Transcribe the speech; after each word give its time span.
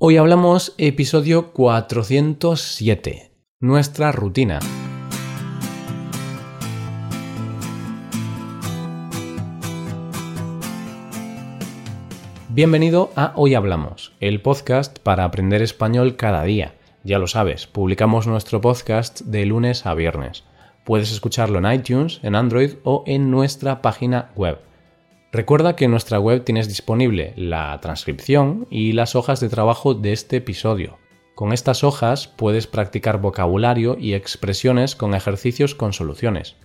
Hoy 0.00 0.16
hablamos 0.16 0.76
episodio 0.78 1.52
407, 1.52 3.32
nuestra 3.58 4.12
rutina. 4.12 4.60
Bienvenido 12.50 13.10
a 13.16 13.32
Hoy 13.34 13.56
Hablamos, 13.56 14.12
el 14.20 14.40
podcast 14.40 15.00
para 15.00 15.24
aprender 15.24 15.62
español 15.62 16.14
cada 16.14 16.44
día. 16.44 16.74
Ya 17.02 17.18
lo 17.18 17.26
sabes, 17.26 17.66
publicamos 17.66 18.28
nuestro 18.28 18.60
podcast 18.60 19.22
de 19.22 19.46
lunes 19.46 19.84
a 19.84 19.94
viernes. 19.94 20.44
Puedes 20.84 21.10
escucharlo 21.10 21.58
en 21.58 21.72
iTunes, 21.72 22.20
en 22.22 22.36
Android 22.36 22.74
o 22.84 23.02
en 23.08 23.32
nuestra 23.32 23.82
página 23.82 24.30
web 24.36 24.60
Recuerda 25.30 25.76
que 25.76 25.84
en 25.84 25.90
nuestra 25.90 26.18
web 26.18 26.44
tienes 26.44 26.68
disponible 26.68 27.34
la 27.36 27.78
transcripción 27.82 28.66
y 28.70 28.92
las 28.92 29.14
hojas 29.14 29.40
de 29.40 29.50
trabajo 29.50 29.92
de 29.92 30.14
este 30.14 30.38
episodio. 30.38 30.96
Con 31.34 31.52
estas 31.52 31.84
hojas 31.84 32.28
puedes 32.28 32.66
practicar 32.66 33.20
vocabulario 33.20 33.98
y 34.00 34.14
expresiones 34.14 34.96
con 34.96 35.14
ejercicios 35.14 35.74
con 35.74 35.92
soluciones. 35.92 36.56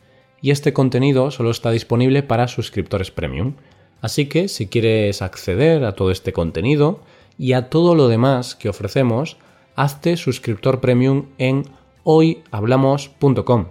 Y 0.42 0.52
este 0.52 0.72
contenido 0.72 1.30
solo 1.30 1.52
está 1.52 1.72
disponible 1.72 2.24
para 2.24 2.48
suscriptores 2.48 3.12
premium. 3.12 3.56
Así 4.02 4.28
que 4.28 4.48
si 4.48 4.68
quieres 4.68 5.22
acceder 5.22 5.84
a 5.84 5.96
todo 5.96 6.10
este 6.10 6.32
contenido 6.32 7.02
y 7.38 7.54
a 7.54 7.70
todo 7.70 7.96
lo 7.96 8.08
demás 8.08 8.56
que 8.56 8.70
ofrecemos, 8.70 9.38
hazte 9.76 10.16
suscriptor 10.16 10.80
premium 10.80 11.28
en 11.38 11.66
hoyhablamos.com. 12.04 13.68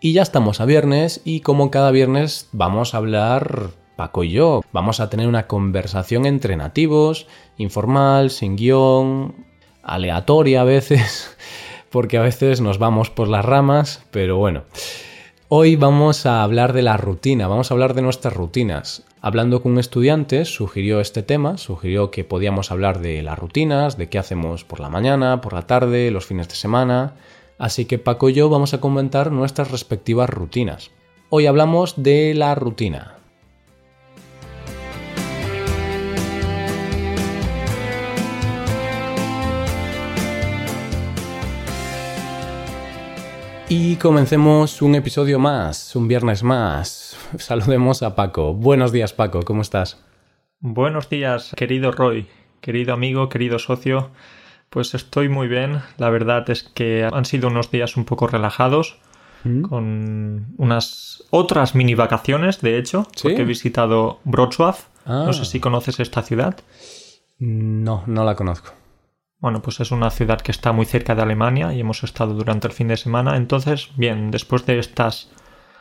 Y 0.00 0.12
ya 0.12 0.22
estamos 0.22 0.60
a 0.60 0.64
viernes 0.64 1.20
y 1.24 1.40
como 1.40 1.70
cada 1.70 1.92
viernes 1.92 2.48
vamos 2.52 2.94
a 2.94 2.98
hablar 2.98 3.70
Paco 3.96 4.24
y 4.24 4.30
yo. 4.30 4.62
Vamos 4.72 5.00
a 5.00 5.10
tener 5.10 5.28
una 5.28 5.46
conversación 5.46 6.26
entre 6.26 6.56
nativos, 6.56 7.26
informal, 7.56 8.30
sin 8.30 8.56
guion, 8.56 9.46
aleatoria 9.82 10.62
a 10.62 10.64
veces, 10.64 11.36
porque 11.90 12.18
a 12.18 12.22
veces 12.22 12.60
nos 12.60 12.78
vamos 12.78 13.10
por 13.10 13.28
las 13.28 13.44
ramas, 13.44 14.04
pero 14.10 14.36
bueno. 14.36 14.64
Hoy 15.48 15.76
vamos 15.76 16.26
a 16.26 16.42
hablar 16.42 16.72
de 16.72 16.82
la 16.82 16.96
rutina, 16.96 17.46
vamos 17.46 17.70
a 17.70 17.74
hablar 17.74 17.94
de 17.94 18.02
nuestras 18.02 18.34
rutinas. 18.34 19.04
Hablando 19.20 19.62
con 19.62 19.72
un 19.72 19.78
estudiante, 19.78 20.46
sugirió 20.46 21.00
este 21.00 21.22
tema, 21.22 21.58
sugirió 21.58 22.10
que 22.10 22.24
podíamos 22.24 22.70
hablar 22.70 23.00
de 23.00 23.22
las 23.22 23.38
rutinas, 23.38 23.96
de 23.96 24.08
qué 24.08 24.18
hacemos 24.18 24.64
por 24.64 24.80
la 24.80 24.88
mañana, 24.88 25.40
por 25.40 25.52
la 25.52 25.62
tarde, 25.62 26.10
los 26.10 26.26
fines 26.26 26.48
de 26.48 26.56
semana. 26.56 27.14
Así 27.58 27.84
que 27.84 27.98
Paco 27.98 28.30
y 28.30 28.32
yo 28.32 28.48
vamos 28.48 28.74
a 28.74 28.80
comentar 28.80 29.30
nuestras 29.30 29.70
respectivas 29.70 30.28
rutinas. 30.28 30.90
Hoy 31.30 31.46
hablamos 31.46 32.02
de 32.02 32.34
la 32.34 32.54
rutina. 32.54 33.18
Y 43.76 43.96
comencemos 43.96 44.82
un 44.82 44.94
episodio 44.94 45.40
más, 45.40 45.96
un 45.96 46.06
viernes 46.06 46.44
más. 46.44 47.16
Saludemos 47.38 48.04
a 48.04 48.14
Paco. 48.14 48.54
Buenos 48.54 48.92
días, 48.92 49.12
Paco, 49.12 49.42
¿cómo 49.42 49.62
estás? 49.62 50.00
Buenos 50.60 51.08
días, 51.08 51.52
querido 51.56 51.90
Roy, 51.90 52.28
querido 52.60 52.94
amigo, 52.94 53.28
querido 53.28 53.58
socio. 53.58 54.10
Pues 54.70 54.94
estoy 54.94 55.28
muy 55.28 55.48
bien. 55.48 55.82
La 55.96 56.08
verdad 56.08 56.48
es 56.50 56.62
que 56.62 57.02
han 57.12 57.24
sido 57.24 57.48
unos 57.48 57.72
días 57.72 57.96
un 57.96 58.04
poco 58.04 58.28
relajados, 58.28 59.00
¿Mm? 59.42 59.62
con 59.62 60.54
unas 60.56 61.24
otras 61.30 61.74
mini 61.74 61.96
vacaciones, 61.96 62.60
de 62.60 62.78
hecho, 62.78 63.08
porque 63.24 63.42
he 63.42 63.44
visitado 63.44 64.20
Wrocław. 64.24 64.76
No 65.04 65.32
sé 65.32 65.42
ah. 65.42 65.44
si 65.46 65.58
conoces 65.58 65.98
esta 65.98 66.22
ciudad. 66.22 66.60
No, 67.40 68.04
no 68.06 68.22
la 68.22 68.36
conozco. 68.36 68.72
Bueno, 69.44 69.60
pues 69.60 69.78
es 69.80 69.90
una 69.90 70.08
ciudad 70.08 70.40
que 70.40 70.52
está 70.52 70.72
muy 70.72 70.86
cerca 70.86 71.14
de 71.14 71.20
Alemania 71.20 71.74
y 71.74 71.80
hemos 71.80 72.02
estado 72.02 72.32
durante 72.32 72.66
el 72.66 72.72
fin 72.72 72.88
de 72.88 72.96
semana. 72.96 73.36
Entonces, 73.36 73.90
bien, 73.94 74.30
después 74.30 74.64
de 74.64 74.78
estas, 74.78 75.30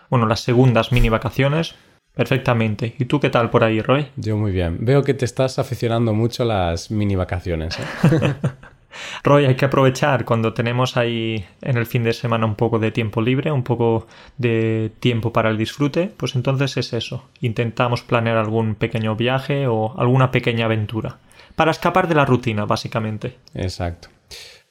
bueno, 0.09 0.25
las 0.25 0.41
segundas 0.41 0.91
mini 0.91 1.07
vacaciones, 1.07 1.73
perfectamente. 2.13 2.93
¿Y 2.99 3.05
tú 3.05 3.21
qué 3.21 3.29
tal 3.29 3.49
por 3.51 3.63
ahí, 3.63 3.79
Roy? 3.79 4.07
Yo 4.17 4.35
muy 4.35 4.51
bien. 4.51 4.79
Veo 4.81 5.01
que 5.03 5.13
te 5.13 5.23
estás 5.23 5.59
aficionando 5.59 6.13
mucho 6.13 6.43
a 6.43 6.45
las 6.45 6.91
mini 6.91 7.15
vacaciones. 7.15 7.79
¿eh? 7.79 8.33
Roy, 9.23 9.45
hay 9.45 9.55
que 9.55 9.63
aprovechar 9.63 10.25
cuando 10.25 10.53
tenemos 10.53 10.97
ahí 10.97 11.45
en 11.61 11.77
el 11.77 11.85
fin 11.85 12.03
de 12.03 12.11
semana 12.11 12.45
un 12.45 12.55
poco 12.55 12.79
de 12.79 12.91
tiempo 12.91 13.21
libre, 13.21 13.49
un 13.49 13.63
poco 13.63 14.07
de 14.37 14.91
tiempo 14.99 15.31
para 15.31 15.49
el 15.49 15.57
disfrute, 15.57 16.11
pues 16.17 16.35
entonces 16.35 16.75
es 16.75 16.91
eso. 16.91 17.29
Intentamos 17.39 18.01
planear 18.01 18.35
algún 18.35 18.75
pequeño 18.75 19.15
viaje 19.15 19.67
o 19.67 19.97
alguna 19.97 20.31
pequeña 20.31 20.65
aventura 20.65 21.19
para 21.55 21.71
escapar 21.71 22.07
de 22.07 22.15
la 22.15 22.25
rutina, 22.25 22.65
básicamente. 22.65 23.37
Exacto. 23.53 24.09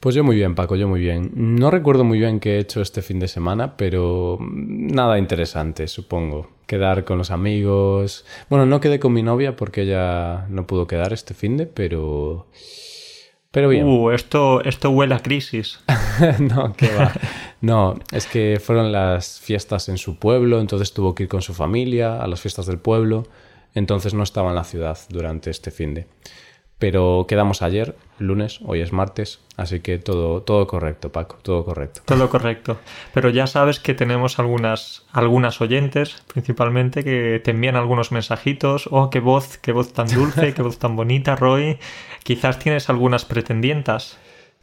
Pues 0.03 0.16
yo 0.16 0.25
muy 0.25 0.34
bien, 0.34 0.56
Paco, 0.56 0.75
yo 0.75 0.88
muy 0.88 0.98
bien. 0.98 1.31
No 1.32 1.70
recuerdo 1.70 2.03
muy 2.03 2.19
bien 2.19 2.41
qué 2.41 2.56
he 2.56 2.59
hecho 2.59 2.82
este 2.82 3.03
fin 3.03 3.20
de 3.20 3.28
semana, 3.28 3.76
pero 3.76 4.37
nada 4.41 5.16
interesante, 5.16 5.87
supongo. 5.87 6.50
Quedar 6.66 7.04
con 7.04 7.19
los 7.19 7.31
amigos. 7.31 8.25
Bueno, 8.50 8.66
no 8.66 8.81
quedé 8.81 8.98
con 8.98 9.12
mi 9.12 9.22
novia 9.22 9.54
porque 9.54 9.82
ella 9.82 10.47
no 10.48 10.66
pudo 10.66 10.88
quedar 10.88 11.12
este 11.12 11.34
fin 11.34 11.56
de, 11.56 11.66
pero... 11.66 12.48
Pero 13.53 13.69
bien. 13.69 13.87
Uh, 13.87 14.10
esto, 14.10 14.64
esto 14.64 14.91
huele 14.91 15.14
a 15.14 15.20
crisis. 15.20 15.78
no, 16.41 16.72
qué 16.72 16.93
va. 16.97 17.12
No, 17.60 17.94
es 18.10 18.26
que 18.26 18.59
fueron 18.60 18.91
las 18.91 19.38
fiestas 19.38 19.88
en 19.88 19.99
su 19.99 20.16
pueblo, 20.16 20.59
entonces 20.60 20.93
tuvo 20.93 21.14
que 21.14 21.22
ir 21.22 21.28
con 21.28 21.43
su 21.43 21.54
familia 21.54 22.20
a 22.20 22.26
las 22.26 22.41
fiestas 22.41 22.66
del 22.66 22.78
pueblo, 22.78 23.28
entonces 23.72 24.14
no 24.14 24.25
estaba 24.25 24.49
en 24.49 24.56
la 24.56 24.64
ciudad 24.64 24.99
durante 25.10 25.50
este 25.50 25.70
fin 25.70 25.94
de 25.94 26.09
pero 26.82 27.26
quedamos 27.28 27.62
ayer, 27.62 27.94
lunes, 28.19 28.59
hoy 28.65 28.81
es 28.81 28.93
martes, 28.93 29.38
así 29.56 29.78
que 29.78 29.98
todo, 29.98 30.43
todo 30.43 30.66
correcto, 30.66 31.12
Paco, 31.12 31.38
todo 31.41 31.65
correcto. 31.65 32.00
Todo 32.04 32.28
correcto. 32.28 32.76
Pero 33.15 33.31
ya 33.31 33.47
sabes 33.47 33.78
que 33.78 33.94
tenemos 33.94 34.41
algunas, 34.41 35.04
algunas 35.12 35.60
oyentes, 35.60 36.25
principalmente, 36.26 37.04
que 37.04 37.41
te 37.44 37.53
envían 37.53 37.76
algunos 37.76 38.10
mensajitos. 38.10 38.88
Oh, 38.91 39.10
qué 39.10 39.20
voz, 39.20 39.59
qué 39.59 39.70
voz 39.70 39.93
tan 39.93 40.09
dulce, 40.09 40.54
qué 40.54 40.62
voz 40.62 40.81
tan 40.81 40.97
bonita, 40.97 41.37
Roy. 41.37 41.78
Quizás 42.25 42.59
tienes 42.59 42.91
algunas 42.91 43.25
pretendientas. 43.25 44.19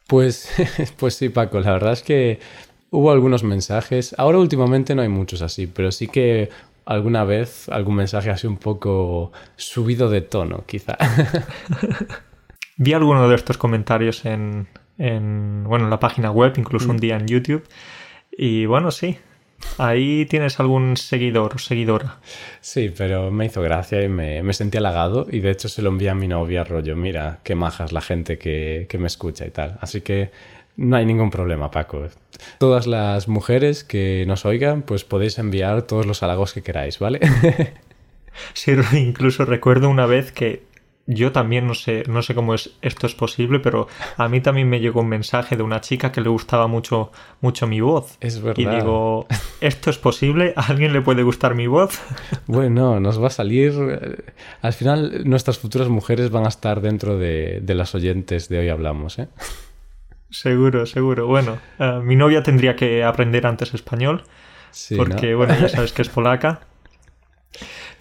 Pues, 0.06 0.51
pues 1.00 1.16
sí, 1.16 1.30
Paco, 1.30 1.62
la 1.62 1.72
verdad 1.72 1.94
es 1.94 2.01
que 2.01 2.41
hubo 2.90 3.12
algunos 3.12 3.46
mensajes. 3.46 4.13
Ahora 4.18 4.40
últimamente 4.40 4.94
no 4.94 5.03
hay 5.03 5.09
muchos 5.09 5.41
así, 5.41 5.68
pero 5.68 5.90
sí 5.94 6.09
que 6.09 6.50
alguna 6.89 7.23
vez 7.23 7.69
algún 7.69 7.95
mensaje 7.95 8.31
así 8.31 8.47
un 8.47 8.57
poco 8.57 9.31
subido 9.55 10.09
de 10.09 10.22
tono, 10.22 10.63
quizá. 10.66 10.97
Vi 12.77 12.94
alguno 12.94 13.29
de 13.29 13.35
estos 13.35 13.57
comentarios 13.57 14.25
en, 14.25 14.67
bueno, 14.97 15.85
en 15.85 15.89
la 15.89 16.00
página 16.00 16.31
web, 16.31 16.53
incluso 16.57 16.89
un 16.89 16.95
mm. 16.95 17.00
día 17.00 17.17
en 17.17 17.27
YouTube. 17.27 17.63
Y 18.31 18.66
bueno, 18.66 18.89
sí, 18.89 19.17
Ahí 19.77 20.25
tienes 20.25 20.59
algún 20.59 20.95
seguidor 20.95 21.55
o 21.55 21.57
seguidora. 21.57 22.17
Sí, 22.61 22.94
pero 22.97 23.29
me 23.29 23.45
hizo 23.45 23.61
gracia 23.61 24.01
y 24.01 24.07
me, 24.07 24.41
me, 24.41 24.53
sentí 24.53 24.77
halagado 24.77 25.27
y 25.29 25.41
de 25.41 25.51
hecho 25.51 25.67
se 25.67 25.81
lo 25.81 25.89
envié 25.89 26.09
a 26.09 26.16
mi 26.16 26.29
novia 26.29 26.63
rollo, 26.63 26.95
mira, 26.95 27.39
qué 27.44 27.56
majas 27.56 27.91
la 27.91 28.00
gente 28.00 28.38
que, 28.38 28.88
que 28.89 28.97
me 28.97 29.07
escucha 29.07 29.45
y 29.45 29.51
tal. 29.51 29.77
Así 29.81 30.00
que 30.00 30.31
no 30.79 30.95
hay 30.95 31.06
ningún 31.06 31.29
problema, 31.29 31.72
Paco. 31.72 32.07
Todas 32.57 32.88
las 32.88 33.28
mujeres 33.28 33.84
que 33.84 34.23
nos 34.28 34.45
oigan, 34.45 34.81
pues 34.81 35.03
podéis 35.03 35.38
enviar 35.38 35.81
todos 35.81 36.06
los 36.06 36.23
halagos 36.23 36.53
que 36.53 36.62
queráis, 36.62 37.00
¿vale? 37.00 37.19
sí, 38.53 38.72
incluso 38.94 39.44
recuerdo 39.44 39.89
una 39.89 40.06
vez 40.06 40.31
que 40.31 40.63
yo 41.06 41.31
también 41.34 41.68
no 41.68 41.73
sé, 41.73 42.03
no 42.07 42.22
sé 42.22 42.34
cómo 42.34 42.53
es, 42.53 42.78
esto 42.81 43.07
es 43.07 43.16
posible, 43.16 43.59
pero 43.59 43.88
a 44.16 44.29
mí 44.29 44.39
también 44.39 44.69
me 44.69 44.79
llegó 44.79 45.01
un 45.01 45.09
mensaje 45.09 45.57
de 45.57 45.63
una 45.63 45.81
chica 45.81 46.13
que 46.13 46.22
le 46.22 46.29
gustaba 46.29 46.68
mucho, 46.68 47.12
mucho 47.41 47.68
mi 47.68 47.81
voz. 47.81 48.16
Es 48.22 48.41
verdad. 48.41 48.62
Y 48.62 48.75
digo, 48.78 49.25
¿esto 49.59 49.89
es 49.89 49.97
posible? 49.97 50.53
¿A 50.56 50.68
alguien 50.68 50.94
le 50.94 51.01
puede 51.01 51.23
gustar 51.23 51.56
mi 51.56 51.68
voz? 51.68 52.00
Bueno, 52.47 53.00
nos 53.00 53.22
va 53.22 53.28
a 53.28 53.31
salir. 53.31 53.73
Eh, 53.78 54.23
al 54.62 54.73
final, 54.73 55.23
nuestras 55.25 55.59
futuras 55.59 55.89
mujeres 55.89 56.29
van 56.29 56.45
a 56.45 56.50
estar 56.50 56.79
dentro 56.79 57.18
de, 57.18 57.59
de 57.62 57.75
las 57.75 57.94
oyentes 57.95 58.47
de 58.47 58.59
hoy 58.59 58.69
hablamos, 58.69 59.19
¿eh? 59.19 59.28
Seguro, 60.29 60.85
seguro. 60.85 61.27
Bueno, 61.27 61.57
eh, 61.79 61.99
mi 62.03 62.15
novia 62.15 62.43
tendría 62.43 62.75
que 62.75 63.03
aprender 63.03 63.47
antes 63.47 63.73
español. 63.73 64.23
porque, 64.95 65.35
bueno, 65.35 65.55
ya 65.59 65.69
sabes 65.69 65.91
que 65.91 66.01
es 66.01 66.09
polaca. 66.09 66.61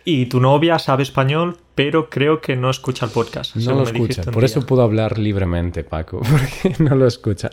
Y 0.04 0.26
tu 0.26 0.40
novia 0.40 0.78
sabe 0.78 1.02
español, 1.02 1.58
pero 1.75 2.08
creo 2.08 2.40
que 2.40 2.56
no 2.56 2.70
escucha 2.70 3.06
el 3.06 3.12
podcast. 3.12 3.56
No 3.56 3.75
lo 3.75 3.82
escucha. 3.82 4.22
Por 4.22 4.44
eso 4.44 4.64
puedo 4.64 4.82
hablar 4.82 5.19
libremente, 5.19 5.84
Paco, 5.84 6.20
porque 6.62 6.82
no 6.82 6.94
lo 6.94 7.06
escucha. 7.06 7.50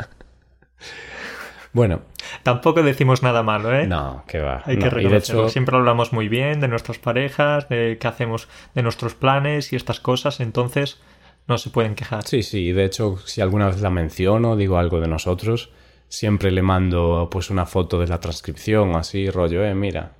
Bueno. 1.73 2.01
Tampoco 2.43 2.81
decimos 2.81 3.23
nada 3.23 3.43
malo, 3.43 3.73
¿eh? 3.75 3.85
No, 3.85 4.23
que 4.27 4.39
va. 4.39 4.63
Hay 4.65 4.79
que 4.79 4.89
reconocerlo. 4.89 5.49
Siempre 5.49 5.75
hablamos 5.75 6.13
muy 6.13 6.29
bien 6.29 6.61
de 6.61 6.67
nuestras 6.69 6.97
parejas, 6.97 7.67
de 7.67 7.97
qué 7.99 8.07
hacemos, 8.07 8.47
de 8.73 8.83
nuestros 8.83 9.15
planes 9.15 9.73
y 9.73 9.75
estas 9.75 9.99
cosas. 9.99 10.39
Entonces, 10.39 10.99
no 11.47 11.57
se 11.57 11.69
pueden 11.69 11.95
quejar. 11.95 12.23
Sí, 12.25 12.43
sí, 12.43 12.71
de 12.71 12.85
hecho, 12.85 13.17
si 13.25 13.41
alguna 13.41 13.67
vez 13.67 13.81
la 13.81 13.89
menciono, 13.89 14.55
digo 14.55 14.77
algo 14.77 14.99
de 14.99 15.07
nosotros, 15.07 15.71
siempre 16.07 16.51
le 16.51 16.61
mando 16.61 17.27
pues 17.31 17.49
una 17.49 17.65
foto 17.65 17.99
de 17.99 18.07
la 18.07 18.19
transcripción, 18.19 18.95
así, 18.95 19.29
rollo, 19.29 19.63
eh, 19.63 19.75
mira. 19.75 20.13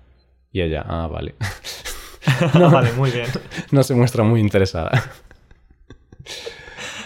Y 0.51 0.62
ella, 0.62 0.86
ah, 0.88 1.07
vale. 1.07 1.36
no, 2.54 2.69
vale, 2.69 2.92
muy 2.94 3.12
bien. 3.12 3.27
No 3.72 3.83
se 3.83 3.95
muestra 3.95 4.24
muy 4.24 4.39
interesada. 4.39 4.92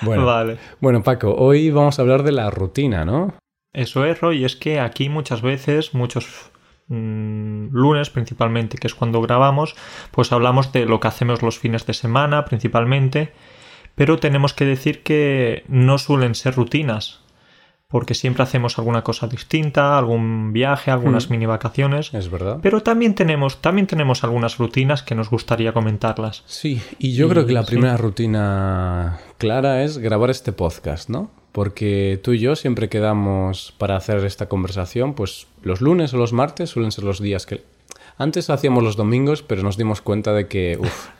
Bueno, 0.01 0.25
Vale. 0.25 0.57
bueno, 0.79 1.03
Paco, 1.03 1.35
hoy 1.35 1.71
vamos 1.71 1.99
a 1.99 2.03
hablar 2.03 2.23
de 2.23 2.31
la 2.31 2.49
rutina, 2.49 3.03
¿no? 3.03 3.33
Eso 3.73 4.05
es, 4.05 4.21
Roy, 4.21 4.45
es 4.45 4.55
que 4.55 4.79
aquí 4.79 5.09
muchas 5.09 5.41
veces, 5.41 5.93
muchos 5.93 6.51
mm, 6.87 7.67
lunes 7.71 8.09
principalmente, 8.09 8.77
que 8.77 8.87
es 8.87 8.95
cuando 8.95 9.21
grabamos, 9.21 9.75
pues 10.11 10.31
hablamos 10.31 10.71
de 10.71 10.85
lo 10.85 10.99
que 10.99 11.09
hacemos 11.09 11.41
los 11.41 11.59
fines 11.59 11.85
de 11.85 11.93
semana 11.93 12.45
principalmente, 12.45 13.33
pero 13.95 14.19
tenemos 14.19 14.53
que 14.53 14.65
decir 14.65 15.03
que 15.03 15.63
no 15.67 15.97
suelen 15.97 16.35
ser 16.35 16.55
rutinas, 16.55 17.19
porque 17.87 18.13
siempre 18.13 18.43
hacemos 18.43 18.77
alguna 18.77 19.03
cosa 19.03 19.27
distinta, 19.27 19.97
algún 19.97 20.53
viaje, 20.53 20.91
algunas 20.91 21.27
Mm. 21.27 21.31
mini 21.31 21.45
vacaciones, 21.47 22.13
Es 22.13 22.29
verdad. 22.29 22.59
pero 22.61 22.81
también 22.83 23.15
tenemos, 23.15 23.61
también 23.61 23.87
tenemos 23.87 24.23
algunas 24.23 24.57
rutinas 24.59 25.01
que 25.01 25.15
nos 25.15 25.29
gustaría 25.31 25.73
comentarlas. 25.73 26.43
Sí, 26.45 26.81
y 26.99 27.15
yo 27.15 27.25
Y- 27.25 27.29
creo 27.31 27.45
que 27.47 27.53
la 27.53 27.63
sí. 27.63 27.71
primera 27.71 27.97
rutina 27.97 29.17
clara 29.37 29.83
es 29.83 29.97
grabar 29.97 30.29
este 30.29 30.51
podcast, 30.51 31.09
¿no? 31.09 31.31
Porque 31.51 32.19
tú 32.23 32.33
y 32.33 32.39
yo 32.39 32.55
siempre 32.55 32.89
quedamos 32.89 33.73
para 33.79 33.95
hacer 33.95 34.23
esta 34.23 34.47
conversación, 34.47 35.15
pues 35.15 35.47
los 35.63 35.81
lunes 35.81 36.13
o 36.13 36.17
los 36.17 36.31
martes 36.31 36.69
suelen 36.69 36.91
ser 36.91 37.03
los 37.05 37.19
días 37.19 37.45
que... 37.47 37.63
Antes 38.19 38.49
hacíamos 38.51 38.83
los 38.83 38.97
domingos, 38.97 39.41
pero 39.41 39.63
nos 39.63 39.77
dimos 39.77 40.01
cuenta 40.01 40.31
de 40.33 40.47
que, 40.47 40.77
uf, 40.79 41.07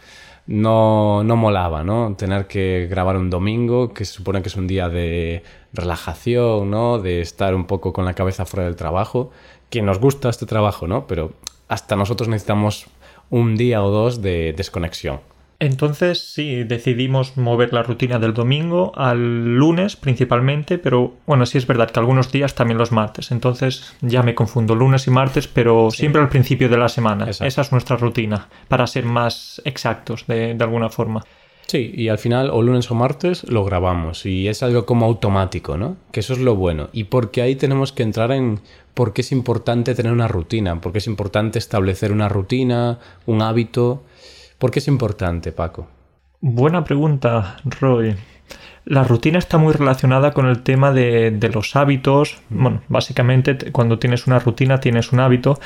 no, 0.50 1.24
no 1.24 1.36
molaba, 1.36 1.84
¿no? 1.84 2.16
Tener 2.18 2.48
que 2.48 2.88
grabar 2.90 3.18
un 3.18 3.30
domingo, 3.30 3.94
que 3.94 4.04
se 4.04 4.14
supone 4.14 4.42
que 4.42 4.50
es 4.50 4.56
un 4.56 4.66
día 4.66 4.90
de 4.90 5.44
relajación, 5.74 6.72
¿no? 6.72 6.98
De 6.98 7.22
estar 7.22 7.54
un 7.54 7.66
poco 7.68 7.94
con 7.94 8.04
la 8.04 8.16
cabeza 8.16 8.48
fuera 8.48 8.66
del 8.66 8.76
trabajo, 8.76 9.30
que 9.70 9.84
nos 9.84 10.00
gusta 10.00 10.28
este 10.28 10.48
trabajo, 10.48 10.88
¿no? 10.88 11.06
Pero 11.06 11.34
hasta 11.68 11.96
nosotros 11.96 12.30
necesitamos 12.30 12.88
un 13.30 13.58
día 13.58 13.84
o 13.84 13.92
dos 13.92 14.24
de 14.24 14.54
desconexión. 14.54 15.20
Entonces, 15.60 16.20
sí, 16.20 16.64
decidimos 16.64 17.36
mover 17.36 17.74
la 17.74 17.84
rutina 17.84 18.18
del 18.18 18.34
domingo 18.34 18.94
al 18.96 19.58
lunes 19.58 19.98
principalmente, 19.98 20.78
pero 20.78 21.16
bueno, 21.28 21.46
sí 21.46 21.58
es 21.58 21.68
verdad 21.68 21.92
que 21.92 22.00
algunos 22.00 22.32
días 22.32 22.56
también 22.56 22.78
los 22.78 22.94
martes. 22.94 23.32
Entonces 23.32 23.94
ya 24.02 24.24
me 24.24 24.36
confundo 24.36 24.74
lunes 24.74 25.06
y 25.08 25.12
martes, 25.12 25.48
pero 25.48 25.92
siempre 25.92 26.22
al 26.22 26.30
principio 26.30 26.70
de 26.70 26.78
la 26.78 26.88
semana. 26.88 27.26
Exacto. 27.26 27.46
Esa 27.46 27.62
es 27.62 27.72
nuestra 27.74 27.98
rutina, 27.98 28.48
para 28.70 28.88
ser 28.88 29.04
más 29.04 29.62
exactos 29.66 30.26
de, 30.28 30.54
de 30.54 30.64
alguna 30.64 30.90
forma. 30.90 31.26
Sí, 31.68 31.92
y 31.94 32.08
al 32.08 32.18
final 32.18 32.50
o 32.50 32.64
lunes 32.64 32.90
o 32.90 32.96
martes 32.96 33.44
lo 33.44 33.64
grabamos 33.64 34.26
y 34.26 34.48
es 34.48 34.64
algo 34.64 34.88
como 34.88 35.06
automático, 35.06 35.78
¿no? 35.78 35.98
Que 36.12 36.22
eso 36.22 36.34
es 36.34 36.40
lo 36.40 36.56
bueno. 36.56 36.90
Y 36.94 37.04
porque 37.04 37.44
ahí 37.44 37.56
tenemos 37.56 37.92
que 37.92 38.02
entrar 38.02 38.32
en 38.32 38.60
por 38.96 39.14
qué 39.14 39.22
es 39.22 39.32
importante 39.32 39.94
tener 39.94 40.12
una 40.12 40.28
rutina, 40.28 40.82
por 40.82 40.94
qué 40.94 40.98
es 40.98 41.06
importante 41.06 41.60
establecer 41.60 42.12
una 42.12 42.28
rutina, 42.28 42.98
un 43.28 43.44
hábito. 43.44 44.04
¿Por 44.60 44.70
qué 44.72 44.80
es 44.80 44.88
importante, 44.88 45.52
Paco? 45.52 45.88
Buena 46.42 46.84
pregunta, 46.84 47.58
Roy. 47.66 48.16
La 48.86 49.04
rutina 49.04 49.40
está 49.40 49.58
muy 49.58 49.74
relacionada 49.74 50.32
con 50.34 50.48
el 50.48 50.64
tema 50.64 50.92
de, 50.92 51.32
de 51.32 51.50
los 51.50 51.76
hábitos. 51.76 52.40
Bueno, 52.50 52.82
básicamente 52.88 53.56
te- 53.56 53.72
cuando 53.72 54.00
tienes 54.00 54.28
una 54.28 54.40
rutina 54.40 54.80
tienes 54.80 55.12
un 55.12 55.20
hábito. 55.20 55.60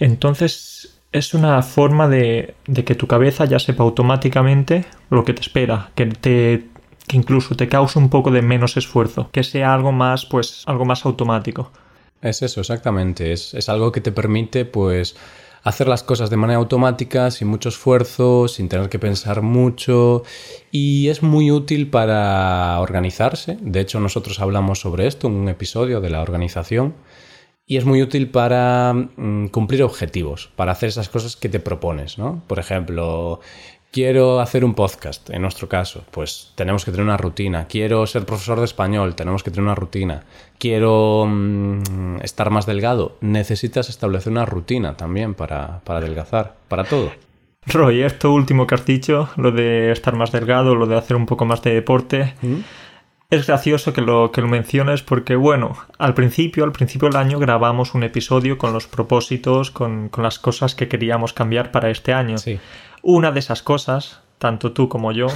Entonces 0.00 1.00
es 1.12 1.34
una 1.34 1.62
forma 1.62 2.08
de, 2.08 2.56
de 2.66 2.84
que 2.84 2.94
tu 2.94 3.06
cabeza 3.06 3.44
ya 3.46 3.58
sepa 3.58 3.84
automáticamente 3.84 4.86
lo 5.10 5.24
que 5.24 5.34
te 5.34 5.40
espera, 5.42 5.90
que 5.94 6.06
te 6.06 6.68
que 7.08 7.16
incluso 7.16 7.54
te 7.56 7.68
cause 7.68 7.98
un 8.00 8.10
poco 8.10 8.32
de 8.32 8.42
menos 8.42 8.76
esfuerzo, 8.76 9.30
que 9.32 9.44
sea 9.44 9.72
algo 9.74 9.92
más, 9.92 10.26
pues, 10.26 10.64
algo 10.66 10.84
más 10.84 11.06
automático. 11.06 11.70
Es 12.20 12.42
eso, 12.42 12.60
exactamente. 12.60 13.32
Es, 13.32 13.54
es 13.54 13.68
algo 13.68 13.92
que 13.92 14.00
te 14.00 14.12
permite, 14.12 14.64
pues, 14.64 15.16
hacer 15.66 15.88
las 15.88 16.04
cosas 16.04 16.30
de 16.30 16.36
manera 16.36 16.58
automática, 16.58 17.28
sin 17.32 17.48
mucho 17.48 17.70
esfuerzo, 17.70 18.46
sin 18.46 18.68
tener 18.68 18.88
que 18.88 19.00
pensar 19.00 19.42
mucho. 19.42 20.22
Y 20.70 21.08
es 21.08 21.24
muy 21.24 21.50
útil 21.50 21.90
para 21.90 22.78
organizarse. 22.78 23.58
De 23.60 23.80
hecho, 23.80 23.98
nosotros 23.98 24.38
hablamos 24.38 24.78
sobre 24.78 25.08
esto 25.08 25.26
en 25.26 25.34
un 25.34 25.48
episodio 25.48 26.00
de 26.00 26.10
la 26.10 26.22
organización. 26.22 26.94
Y 27.66 27.78
es 27.78 27.84
muy 27.84 28.00
útil 28.00 28.30
para 28.30 28.92
mm, 28.94 29.48
cumplir 29.48 29.82
objetivos, 29.82 30.50
para 30.54 30.70
hacer 30.70 30.88
esas 30.88 31.08
cosas 31.08 31.34
que 31.34 31.48
te 31.48 31.58
propones, 31.58 32.16
¿no? 32.16 32.44
Por 32.46 32.60
ejemplo, 32.60 33.40
quiero 33.96 34.40
hacer 34.40 34.62
un 34.62 34.74
podcast, 34.74 35.30
en 35.30 35.40
nuestro 35.40 35.70
caso, 35.70 36.04
pues 36.10 36.52
tenemos 36.54 36.84
que 36.84 36.90
tener 36.90 37.06
una 37.06 37.16
rutina. 37.16 37.66
Quiero 37.66 38.06
ser 38.06 38.26
profesor 38.26 38.58
de 38.58 38.66
español, 38.66 39.14
tenemos 39.14 39.42
que 39.42 39.50
tener 39.50 39.64
una 39.64 39.74
rutina. 39.74 40.22
Quiero 40.58 41.24
mm, 41.26 42.18
estar 42.20 42.50
más 42.50 42.66
delgado, 42.66 43.16
necesitas 43.22 43.88
establecer 43.88 44.32
una 44.32 44.44
rutina 44.44 44.98
también 44.98 45.32
para, 45.32 45.80
para 45.80 46.00
adelgazar, 46.00 46.56
para 46.68 46.84
todo. 46.84 47.10
Roy, 47.64 48.02
esto 48.02 48.34
último 48.34 48.66
que 48.66 48.74
has 48.74 48.84
dicho, 48.84 49.30
lo 49.38 49.50
de 49.50 49.92
estar 49.92 50.14
más 50.14 50.30
delgado, 50.30 50.74
lo 50.74 50.86
de 50.86 50.98
hacer 50.98 51.16
un 51.16 51.24
poco 51.24 51.46
más 51.46 51.62
de 51.62 51.72
deporte, 51.72 52.34
es 53.30 53.46
gracioso 53.46 53.94
que 53.94 54.02
lo, 54.02 54.30
que 54.30 54.42
lo 54.42 54.48
menciones 54.48 55.00
porque, 55.00 55.36
bueno, 55.36 55.74
al 55.96 56.12
principio, 56.12 56.64
al 56.64 56.72
principio 56.72 57.08
del 57.08 57.16
año 57.16 57.38
grabamos 57.38 57.94
un 57.94 58.02
episodio 58.02 58.58
con 58.58 58.74
los 58.74 58.86
propósitos, 58.86 59.70
con, 59.70 60.10
con 60.10 60.22
las 60.22 60.38
cosas 60.38 60.74
que 60.74 60.86
queríamos 60.86 61.32
cambiar 61.32 61.70
para 61.70 61.88
este 61.88 62.12
año. 62.12 62.36
Sí. 62.36 62.60
Una 63.08 63.30
de 63.30 63.38
esas 63.38 63.62
cosas, 63.62 64.20
tanto 64.38 64.72
tú 64.72 64.88
como 64.88 65.12
yo, 65.12 65.28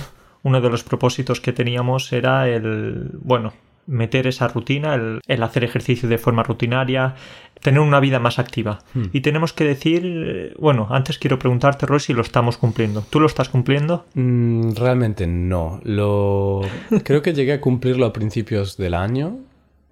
uno 0.43 0.61
de 0.61 0.69
los 0.70 0.82
propósitos 0.82 1.40
que 1.40 1.52
teníamos 1.52 2.12
era 2.12 2.49
el, 2.49 3.11
bueno, 3.22 3.52
meter 3.87 4.26
esa 4.26 4.49
rutina, 4.49 4.94
el, 4.96 5.20
el 5.28 5.43
hacer 5.44 5.62
ejercicio 5.62 6.08
de 6.08 6.19
forma 6.19 6.43
rutinaria, 6.43 7.14
tener 7.61 7.78
una 7.78 8.00
vida 8.00 8.19
más 8.19 8.40
activa. 8.40 8.81
Y 9.12 9.20
tenemos 9.20 9.52
que 9.52 9.62
decir, 9.62 10.02
eh, 10.05 10.55
bueno, 10.58 10.88
antes 10.90 11.20
quiero 11.20 11.38
preguntarte, 11.38 11.87
Roy, 11.87 12.00
si 12.00 12.12
lo 12.12 12.22
estamos 12.22 12.56
cumpliendo. 12.56 13.05
¿Tú 13.08 13.20
lo 13.20 13.28
estás 13.28 13.49
cumpliendo? 13.49 14.05
Mm, 14.14 14.73
realmente 14.73 15.28
no. 15.28 15.81
Lo 15.84 16.62
creo 17.05 17.23
que 17.23 17.34
llegué 17.34 17.52
a 17.52 17.61
cumplirlo 17.61 18.05
a 18.05 18.12
principios 18.12 18.78
del 18.78 18.94
año, 18.94 19.38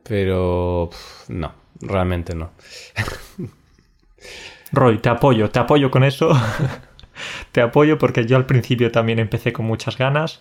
pero 0.03 0.91
no, 1.29 1.53
realmente 1.81 2.35
no. 2.35 2.51
Roy, 4.73 4.99
te 4.99 5.11
apoyo, 5.11 5.49
te 5.49 5.61
apoyo 5.61 5.93
con 5.93 6.03
eso. 6.03 6.33
te 7.53 7.61
apoyo 7.61 7.99
porque 7.99 8.27
yo 8.27 8.37
al 8.37 8.47
principio 8.47 8.91
también 8.91 9.19
empecé 9.19 9.53
con 9.53 9.67
muchas 9.67 9.99
ganas 9.99 10.41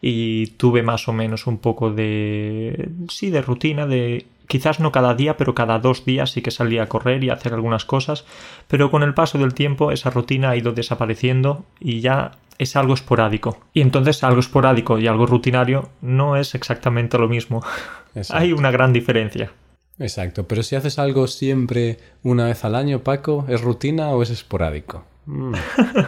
y 0.00 0.48
tuve 0.58 0.82
más 0.82 1.08
o 1.08 1.12
menos 1.12 1.46
un 1.46 1.58
poco 1.58 1.90
de... 1.90 2.90
sí, 3.08 3.30
de 3.30 3.42
rutina, 3.42 3.86
de... 3.86 4.26
quizás 4.46 4.80
no 4.80 4.92
cada 4.92 5.14
día, 5.14 5.36
pero 5.36 5.54
cada 5.54 5.78
dos 5.78 6.04
días 6.04 6.30
sí 6.30 6.42
que 6.42 6.50
salía 6.50 6.84
a 6.84 6.88
correr 6.88 7.24
y 7.24 7.30
a 7.30 7.34
hacer 7.34 7.52
algunas 7.52 7.84
cosas, 7.84 8.24
pero 8.68 8.90
con 8.90 9.02
el 9.02 9.14
paso 9.14 9.38
del 9.38 9.54
tiempo 9.54 9.90
esa 9.90 10.10
rutina 10.10 10.50
ha 10.50 10.56
ido 10.56 10.72
desapareciendo 10.72 11.64
y 11.80 12.00
ya 12.00 12.32
es 12.58 12.76
algo 12.76 12.94
esporádico. 12.94 13.58
Y 13.72 13.80
entonces 13.80 14.22
algo 14.24 14.40
esporádico 14.40 14.98
y 14.98 15.06
algo 15.06 15.26
rutinario 15.26 15.90
no 16.00 16.36
es 16.36 16.54
exactamente 16.54 17.18
lo 17.18 17.28
mismo. 17.28 17.62
Exacto. 18.14 18.42
Hay 18.42 18.52
una 18.52 18.70
gran 18.70 18.92
diferencia. 18.92 19.52
Exacto, 19.98 20.46
pero 20.46 20.62
si 20.62 20.76
haces 20.76 20.98
algo 20.98 21.26
siempre 21.26 21.98
una 22.22 22.46
vez 22.46 22.64
al 22.64 22.76
año, 22.76 23.00
Paco, 23.00 23.44
¿es 23.48 23.60
rutina 23.60 24.10
o 24.10 24.22
es 24.22 24.30
esporádico? 24.30 25.04
Mm, 25.28 25.52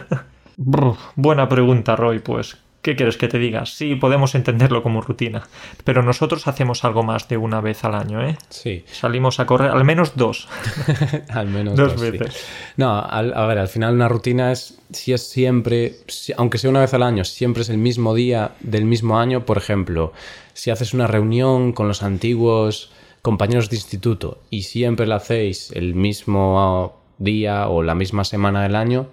Brr, 0.57 0.95
buena 1.15 1.47
pregunta, 1.47 1.95
Roy. 1.95 2.19
Pues, 2.19 2.57
¿qué 2.81 2.95
quieres 2.95 3.17
que 3.17 3.27
te 3.27 3.37
diga? 3.39 3.65
Sí, 3.65 3.95
podemos 3.95 4.33
entenderlo 4.35 4.81
como 4.83 5.01
rutina. 5.01 5.43
Pero 5.83 6.01
nosotros 6.03 6.47
hacemos 6.47 6.83
algo 6.83 7.03
más 7.03 7.27
de 7.29 7.37
una 7.37 7.61
vez 7.61 7.83
al 7.83 7.93
año, 7.95 8.21
¿eh? 8.27 8.35
sí, 8.49 8.83
Salimos 8.91 9.39
a 9.39 9.45
correr 9.45 9.69
al 9.71 9.83
menos 9.85 10.15
dos. 10.15 10.47
al 11.29 11.47
menos 11.47 11.75
Dos 11.77 11.93
dos, 11.95 12.01
sí. 12.01 12.11
veces. 12.17 12.45
No, 12.77 12.99
al- 12.99 13.33
a 13.35 13.45
ver, 13.45 13.59
al 13.59 13.67
final 13.67 13.93
una 13.93 14.07
rutina 14.07 14.51
es, 14.51 14.79
si 14.91 15.13
es 15.13 15.27
siempre, 15.27 15.95
si- 16.07 16.33
aunque 16.37 16.57
sea 16.57 16.69
una 16.69 16.81
vez 16.81 16.93
al 16.93 17.03
año, 17.03 17.23
siempre 17.23 17.61
es 17.63 17.69
el 17.69 17.77
mismo 17.77 18.13
día 18.15 18.51
del 18.59 18.85
mismo 18.85 19.19
año, 19.19 19.45
por 19.45 19.57
ejemplo, 19.57 20.13
si 20.53 20.69
haces 20.71 20.93
una 20.93 21.07
reunión 21.07 21.71
con 21.73 21.87
los 21.87 22.03
antiguos 22.03 22.91
compañeros 23.21 23.69
de 23.69 23.75
instituto 23.75 24.39
y 24.49 24.63
siempre 24.63 25.05
la 25.05 25.17
hacéis 25.17 25.71
el 25.73 25.93
mismo 25.93 27.00
día 27.23 27.67
o 27.67 27.83
la 27.83 27.95
misma 27.95 28.23
semana 28.23 28.63
del 28.63 28.75
año, 28.75 29.07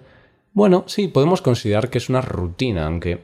bueno, 0.53 0.83
sí, 0.87 1.07
podemos 1.07 1.41
considerar 1.41 1.89
que 1.89 1.97
es 1.99 2.09
una 2.09 2.21
rutina, 2.21 2.85
aunque 2.87 3.23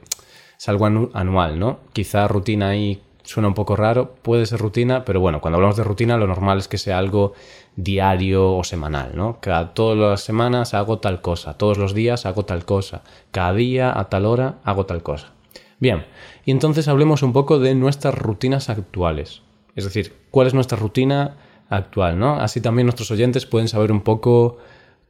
es 0.57 0.69
algo 0.69 0.85
anu- 0.87 1.09
anual, 1.13 1.59
¿no? 1.59 1.79
Quizá 1.93 2.27
rutina 2.27 2.69
ahí 2.69 3.01
suena 3.23 3.47
un 3.47 3.55
poco 3.55 3.75
raro, 3.75 4.13
puede 4.21 4.45
ser 4.45 4.59
rutina, 4.59 5.03
pero 5.03 5.19
bueno, 5.19 5.41
cuando 5.41 5.55
hablamos 5.55 5.75
de 5.77 5.83
rutina 5.83 6.15
lo 6.17 6.27
normal 6.27 6.59
es 6.59 6.67
que 6.67 6.77
sea 6.77 6.99
algo 6.99 7.33
diario 7.75 8.53
o 8.55 8.63
semanal, 8.63 9.13
¿no? 9.15 9.39
Cada 9.41 9.73
todas 9.73 9.97
las 9.97 10.21
semanas 10.21 10.73
hago 10.75 10.99
tal 10.99 11.21
cosa, 11.21 11.57
todos 11.57 11.77
los 11.79 11.93
días 11.95 12.25
hago 12.27 12.45
tal 12.45 12.65
cosa, 12.65 13.01
cada 13.31 13.53
día 13.53 13.97
a 13.99 14.09
tal 14.09 14.25
hora 14.25 14.59
hago 14.63 14.85
tal 14.85 15.01
cosa. 15.01 15.33
Bien, 15.79 16.05
y 16.45 16.51
entonces 16.51 16.87
hablemos 16.87 17.23
un 17.23 17.33
poco 17.33 17.59
de 17.59 17.73
nuestras 17.75 18.15
rutinas 18.15 18.69
actuales. 18.69 19.41
Es 19.75 19.83
decir, 19.83 20.13
¿cuál 20.31 20.47
es 20.47 20.53
nuestra 20.53 20.77
rutina 20.77 21.35
actual, 21.69 22.17
no? 22.17 22.35
Así 22.39 22.61
también 22.61 22.85
nuestros 22.85 23.11
oyentes 23.11 23.45
pueden 23.45 23.67
saber 23.67 23.91
un 23.91 24.01
poco 24.01 24.57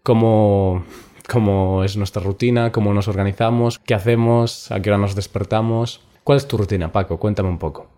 cómo, 0.05 0.85
cómo 1.27 1.83
es 1.83 1.97
nuestra 1.97 2.21
rutina, 2.21 2.71
cómo 2.71 2.93
nos 2.93 3.07
organizamos, 3.07 3.79
qué 3.79 3.95
hacemos, 3.95 4.71
a 4.71 4.79
qué 4.79 4.91
hora 4.91 4.99
nos 4.99 5.15
despertamos. 5.15 6.01
¿Cuál 6.23 6.37
es 6.37 6.47
tu 6.47 6.57
rutina, 6.57 6.91
Paco? 6.91 7.17
Cuéntame 7.17 7.49
un 7.49 7.57
poco. 7.57 7.89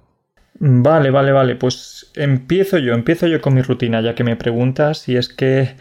Vale, 0.60 1.12
vale, 1.12 1.34
vale. 1.34 1.56
Pues 1.58 2.10
empiezo 2.16 2.78
yo, 2.78 2.94
empiezo 2.94 3.28
yo 3.28 3.42
con 3.42 3.56
mi 3.56 3.62
rutina, 3.62 4.00
ya 4.00 4.16
que 4.16 4.24
me 4.24 4.38
preguntas, 4.38 5.10
y 5.10 5.18
es 5.18 5.28
que 5.28 5.76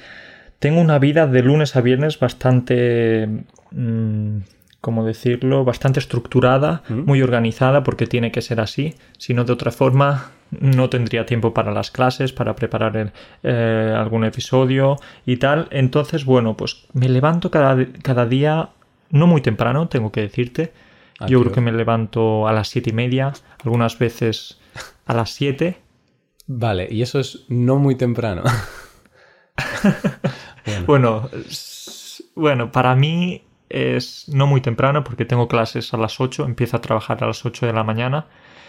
tengo 0.59 0.80
una 0.80 0.99
vida 0.99 1.28
de 1.28 1.42
lunes 1.42 1.76
a 1.76 1.80
viernes 1.80 2.18
bastante 2.18 3.28
mm, 3.71 4.38
como 4.80 5.04
decirlo, 5.04 5.64
bastante 5.64 6.00
estructurada, 6.00 6.83
muy 6.88 7.23
organizada, 7.23 7.85
porque 7.85 8.06
tiene 8.06 8.33
que 8.33 8.42
ser 8.42 8.61
así. 8.61 8.95
Si 9.18 9.33
no, 9.33 9.45
de 9.45 9.52
otra 9.52 9.71
forma, 9.71 10.33
no 10.50 10.88
tendría 10.91 11.26
tiempo 11.26 11.53
para 11.53 11.73
las 11.73 11.91
clases, 11.91 12.33
para 12.33 12.55
preparar 12.57 12.97
el- 12.97 13.12
eh, 13.43 13.95
algún 13.97 14.25
episodio 14.25 14.97
y 15.25 15.37
tal. 15.38 15.69
Entonces, 15.71 16.25
bueno, 16.25 16.57
pues 16.57 16.87
me 16.93 17.09
levanto 17.09 17.50
cada, 17.50 17.76
cada 18.03 18.26
día, 18.26 18.71
no 19.11 19.26
muy 19.26 19.41
temprano, 19.41 19.88
tengo 19.88 20.12
que 20.12 20.21
decirte. 20.23 20.73
¿A 21.19 21.26
Yo 21.26 21.41
creo 21.41 21.53
que 21.53 21.61
me 21.61 21.73
levanto 21.73 22.47
a 22.47 22.53
las 22.53 22.69
siete 22.69 22.91
y 22.91 22.93
media, 22.93 23.33
algunas 23.65 23.99
veces 23.99 24.61
a 25.07 25.15
las 25.15 25.31
siete. 25.31 25.79
Vale, 26.47 26.87
y 26.91 27.03
eso 27.03 27.19
es 27.19 27.45
no 27.49 27.76
muy 27.76 27.95
temprano. 27.97 28.43
Bueno, 30.87 31.31
bueno, 32.35 32.73
para 32.73 32.95
mí 32.97 33.45
es 33.69 34.29
no 34.29 34.47
muy 34.47 34.61
temprano 34.61 35.05
porque 35.05 35.25
tengo 35.25 35.49
clases 35.49 35.95
a 35.95 35.97
las 35.97 36.21
8, 36.21 36.45
empiezo 36.45 36.76
a 36.76 36.81
trabajar 36.81 37.23
a 37.23 37.29
las 37.29 37.45
8 37.45 37.67
de 37.67 37.73
la 37.73 37.85
mañana. 37.85 38.26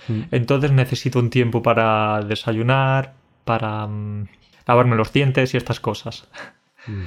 Mm. 0.08 0.22
Entonces 0.32 0.72
necesito 0.72 1.20
un 1.20 1.30
tiempo 1.30 1.62
para 1.62 2.22
desayunar, 2.22 3.14
para 3.46 3.88
mm, 3.88 4.28
lavarme 4.68 4.96
los 4.96 5.14
dientes 5.14 5.54
y 5.54 5.58
estas 5.58 5.80
cosas. 5.80 6.28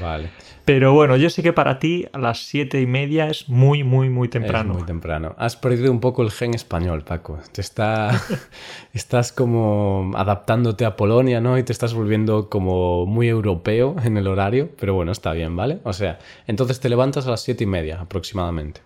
Vale. 0.00 0.30
Pero 0.64 0.92
bueno, 0.92 1.16
yo 1.16 1.30
sé 1.30 1.42
que 1.42 1.52
para 1.52 1.78
ti 1.78 2.06
a 2.12 2.18
las 2.18 2.46
siete 2.46 2.80
y 2.80 2.86
media 2.86 3.28
es 3.28 3.48
muy, 3.48 3.82
muy, 3.82 4.10
muy 4.10 4.28
temprano. 4.28 4.72
Es 4.72 4.78
muy 4.78 4.86
temprano. 4.86 5.34
Has 5.38 5.56
perdido 5.56 5.90
un 5.90 6.00
poco 6.00 6.22
el 6.22 6.30
gen 6.30 6.54
español, 6.54 7.02
Paco. 7.02 7.38
Te 7.52 7.60
está, 7.60 8.10
estás 8.92 9.32
como 9.32 10.12
adaptándote 10.14 10.84
a 10.84 10.96
Polonia, 10.96 11.40
¿no? 11.40 11.58
Y 11.58 11.62
te 11.62 11.72
estás 11.72 11.94
volviendo 11.94 12.48
como 12.50 13.06
muy 13.06 13.28
europeo 13.28 13.96
en 14.04 14.16
el 14.16 14.26
horario, 14.26 14.70
pero 14.78 14.94
bueno, 14.94 15.12
está 15.12 15.32
bien, 15.32 15.56
¿vale? 15.56 15.80
O 15.84 15.92
sea, 15.92 16.18
entonces 16.46 16.78
te 16.78 16.88
levantas 16.88 17.26
a 17.26 17.30
las 17.30 17.40
siete 17.42 17.64
y 17.64 17.66
media 17.66 18.00
aproximadamente. 18.00 18.82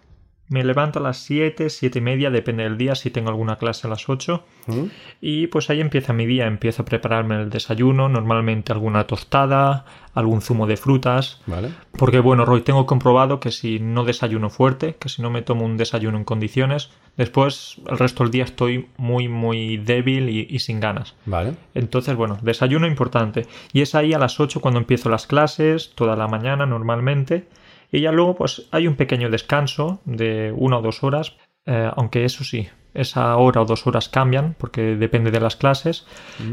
Me 0.49 0.63
levanto 0.63 0.99
a 0.99 1.03
las 1.03 1.19
7, 1.19 1.71
7 1.71 1.99
y 1.99 2.03
media, 2.03 2.31
depende 2.31 2.65
del 2.65 2.77
día, 2.77 2.95
si 2.95 3.11
tengo 3.11 3.31
alguna 3.31 3.57
clase 3.57 3.87
a 3.87 3.91
las 3.91 4.09
8. 4.09 4.45
¿Mm? 4.67 4.83
Y 5.23 5.47
pues 5.47 5.71
ahí 5.71 5.81
empieza 5.81 6.13
mi 6.13 6.27
día, 6.27 6.47
empiezo 6.47 6.83
a 6.83 6.85
prepararme 6.85 7.41
el 7.41 7.49
desayuno, 7.49 8.11
normalmente 8.11 8.71
alguna 8.71 9.07
tostada, 9.07 9.87
algún 10.13 10.43
zumo 10.43 10.67
de 10.67 10.77
frutas. 10.77 11.41
¿Vale? 11.47 11.71
Porque 11.97 12.21
bueno, 12.21 12.45
Roy, 12.45 12.61
tengo 12.61 12.85
comprobado 12.85 13.41
que 13.41 13.51
si 13.51 13.79
no 13.79 14.05
desayuno 14.05 14.51
fuerte, 14.51 14.97
que 14.97 15.09
si 15.09 15.23
no 15.23 15.31
me 15.31 15.41
tomo 15.41 15.65
un 15.65 15.79
desayuno 15.79 16.19
en 16.19 16.25
condiciones, 16.25 16.91
después 17.17 17.81
el 17.89 17.97
resto 17.97 18.23
del 18.23 18.31
día 18.31 18.45
estoy 18.45 18.89
muy, 18.99 19.29
muy 19.29 19.79
débil 19.79 20.29
y, 20.29 20.47
y 20.51 20.59
sin 20.59 20.79
ganas. 20.79 21.15
¿Vale? 21.25 21.55
Entonces, 21.75 22.17
bueno, 22.17 22.39
desayuno 22.43 22.87
importante. 22.87 23.47
Y 23.73 23.81
es 23.81 23.95
ahí 23.95 24.13
a 24.13 24.19
las 24.19 24.39
8 24.39 24.61
cuando 24.61 24.79
empiezo 24.79 25.09
las 25.09 25.27
clases, 25.27 25.93
toda 25.95 26.17
la 26.17 26.29
mañana 26.29 26.67
normalmente. 26.67 27.47
Y 27.95 28.01
ya 28.01 28.11
luego 28.11 28.35
pues 28.35 28.67
hay 28.73 28.89
un 28.89 28.97
pequeño 28.97 29.31
descanso 29.31 30.01
de 30.05 30.53
una 30.57 30.79
o 30.79 30.83
dos 30.83 31.05
horas, 31.05 31.37
eh, 31.65 31.89
aunque 31.95 32.25
eso 32.25 32.43
sí, 32.43 32.67
esa 32.93 33.37
hora 33.37 33.63
o 33.63 33.65
dos 33.65 33.87
horas 33.87 34.09
cambian 34.09 34.57
porque 34.59 34.97
depende 34.97 35.31
de 35.31 35.39
las 35.39 35.55
clases. 35.55 36.05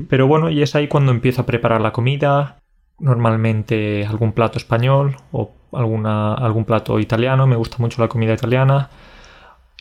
Pero 0.08 0.28
bueno, 0.28 0.52
y 0.52 0.62
es 0.62 0.76
ahí 0.76 0.88
cuando 0.88 1.12
empiezo 1.12 1.42
a 1.42 1.48
preparar 1.48 1.82
la 1.82 1.94
comida, 1.94 2.60
normalmente 3.00 4.06
algún 4.06 4.34
plato 4.34 4.60
español 4.60 5.16
o 5.32 5.52
alguna, 5.74 6.36
algún 6.36 6.64
plato 6.64 7.00
italiano, 7.00 7.48
me 7.48 7.56
gusta 7.56 7.78
mucho 7.80 8.04
la 8.04 8.08
comida 8.08 8.34
italiana. 8.36 8.92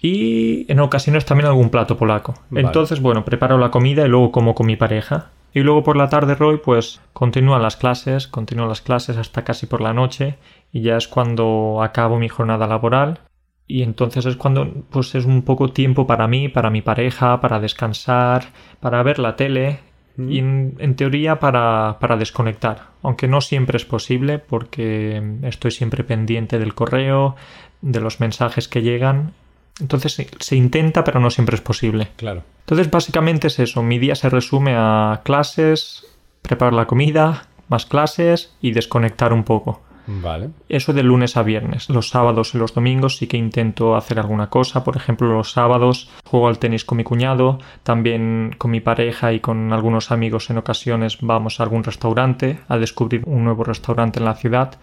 Y 0.00 0.64
en 0.72 0.80
ocasiones 0.80 1.26
también 1.26 1.46
algún 1.46 1.68
plato 1.68 1.98
polaco. 1.98 2.36
Vale. 2.48 2.66
Entonces, 2.66 3.02
bueno, 3.02 3.26
preparo 3.26 3.58
la 3.58 3.70
comida 3.70 4.06
y 4.06 4.08
luego 4.08 4.32
como 4.32 4.54
con 4.54 4.66
mi 4.66 4.76
pareja. 4.76 5.28
Y 5.52 5.60
luego 5.60 5.82
por 5.82 5.96
la 5.96 6.08
tarde, 6.08 6.36
Roy, 6.36 6.58
pues 6.58 7.00
continúan 7.12 7.62
las 7.62 7.76
clases, 7.76 8.28
continúan 8.28 8.68
las 8.68 8.80
clases 8.80 9.16
hasta 9.16 9.42
casi 9.42 9.66
por 9.66 9.80
la 9.80 9.92
noche. 9.92 10.38
Y 10.72 10.82
ya 10.82 10.96
es 10.96 11.08
cuando 11.08 11.82
acabo 11.82 12.18
mi 12.18 12.28
jornada 12.28 12.66
laboral. 12.66 13.20
Y 13.66 13.82
entonces 13.82 14.26
es 14.26 14.36
cuando 14.36 14.68
pues 14.90 15.14
es 15.14 15.24
un 15.24 15.42
poco 15.42 15.68
tiempo 15.68 16.06
para 16.06 16.26
mí, 16.26 16.48
para 16.48 16.70
mi 16.70 16.82
pareja, 16.82 17.40
para 17.40 17.60
descansar, 17.60 18.46
para 18.80 19.02
ver 19.02 19.18
la 19.18 19.36
tele 19.36 19.78
y 20.18 20.38
en, 20.38 20.76
en 20.78 20.96
teoría 20.96 21.38
para, 21.38 21.98
para 22.00 22.16
desconectar. 22.16 22.88
Aunque 23.02 23.28
no 23.28 23.40
siempre 23.40 23.76
es 23.76 23.84
posible 23.84 24.38
porque 24.38 25.22
estoy 25.42 25.70
siempre 25.70 26.04
pendiente 26.04 26.58
del 26.58 26.74
correo, 26.74 27.36
de 27.80 28.00
los 28.00 28.20
mensajes 28.20 28.68
que 28.68 28.82
llegan. 28.82 29.32
Entonces 29.80 30.12
se, 30.12 30.28
se 30.40 30.56
intenta 30.56 31.04
pero 31.04 31.20
no 31.20 31.30
siempre 31.30 31.54
es 31.54 31.62
posible. 31.62 32.08
Claro. 32.16 32.42
Entonces 32.60 32.90
básicamente 32.90 33.46
es 33.46 33.58
eso. 33.58 33.82
Mi 33.82 33.98
día 33.98 34.14
se 34.14 34.28
resume 34.28 34.74
a 34.76 35.20
clases, 35.24 36.06
preparar 36.42 36.74
la 36.74 36.86
comida, 36.86 37.46
más 37.68 37.86
clases 37.86 38.54
y 38.60 38.72
desconectar 38.72 39.32
un 39.32 39.44
poco. 39.44 39.80
Vale. 40.06 40.50
Eso 40.68 40.92
de 40.92 41.02
lunes 41.02 41.36
a 41.36 41.42
viernes. 41.42 41.88
Los 41.88 42.08
sábados 42.08 42.54
y 42.54 42.58
los 42.58 42.74
domingos 42.74 43.16
sí 43.16 43.26
que 43.26 43.36
intento 43.36 43.96
hacer 43.96 44.18
alguna 44.18 44.48
cosa. 44.48 44.82
Por 44.84 44.96
ejemplo, 44.96 45.32
los 45.32 45.52
sábados 45.52 46.10
juego 46.24 46.48
al 46.48 46.58
tenis 46.58 46.84
con 46.84 46.98
mi 46.98 47.04
cuñado, 47.04 47.58
también 47.82 48.54
con 48.58 48.70
mi 48.70 48.80
pareja 48.80 49.32
y 49.32 49.40
con 49.40 49.72
algunos 49.72 50.10
amigos 50.10 50.50
en 50.50 50.58
ocasiones 50.58 51.18
vamos 51.20 51.60
a 51.60 51.62
algún 51.62 51.84
restaurante 51.84 52.58
a 52.68 52.78
descubrir 52.78 53.22
un 53.26 53.44
nuevo 53.44 53.64
restaurante 53.64 54.18
en 54.18 54.24
la 54.24 54.34
ciudad. 54.34 54.78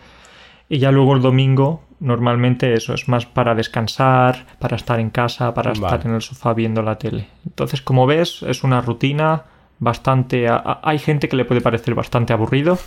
Y 0.69 0.79
ya 0.79 0.91
luego 0.91 1.13
el 1.15 1.21
domingo, 1.21 1.83
normalmente 2.01 2.73
eso 2.73 2.93
es 2.93 3.07
más 3.07 3.25
para 3.25 3.55
descansar, 3.55 4.45
para 4.59 4.75
estar 4.75 4.99
en 4.99 5.09
casa, 5.09 5.53
para 5.53 5.71
Vale. 5.71 5.85
estar 5.85 6.05
en 6.09 6.15
el 6.15 6.21
sofá 6.21 6.53
viendo 6.53 6.81
la 6.81 6.97
tele. 6.97 7.27
Entonces, 7.45 7.81
como 7.81 8.05
ves, 8.05 8.43
es 8.43 8.63
una 8.65 8.81
rutina 8.81 9.43
bastante... 9.79 10.47
a- 10.49 10.79
Hay 10.83 10.99
gente 10.99 11.29
que 11.29 11.37
le 11.37 11.45
puede 11.45 11.61
parecer 11.61 11.95
bastante 11.95 12.33
aburrido, 12.33 12.77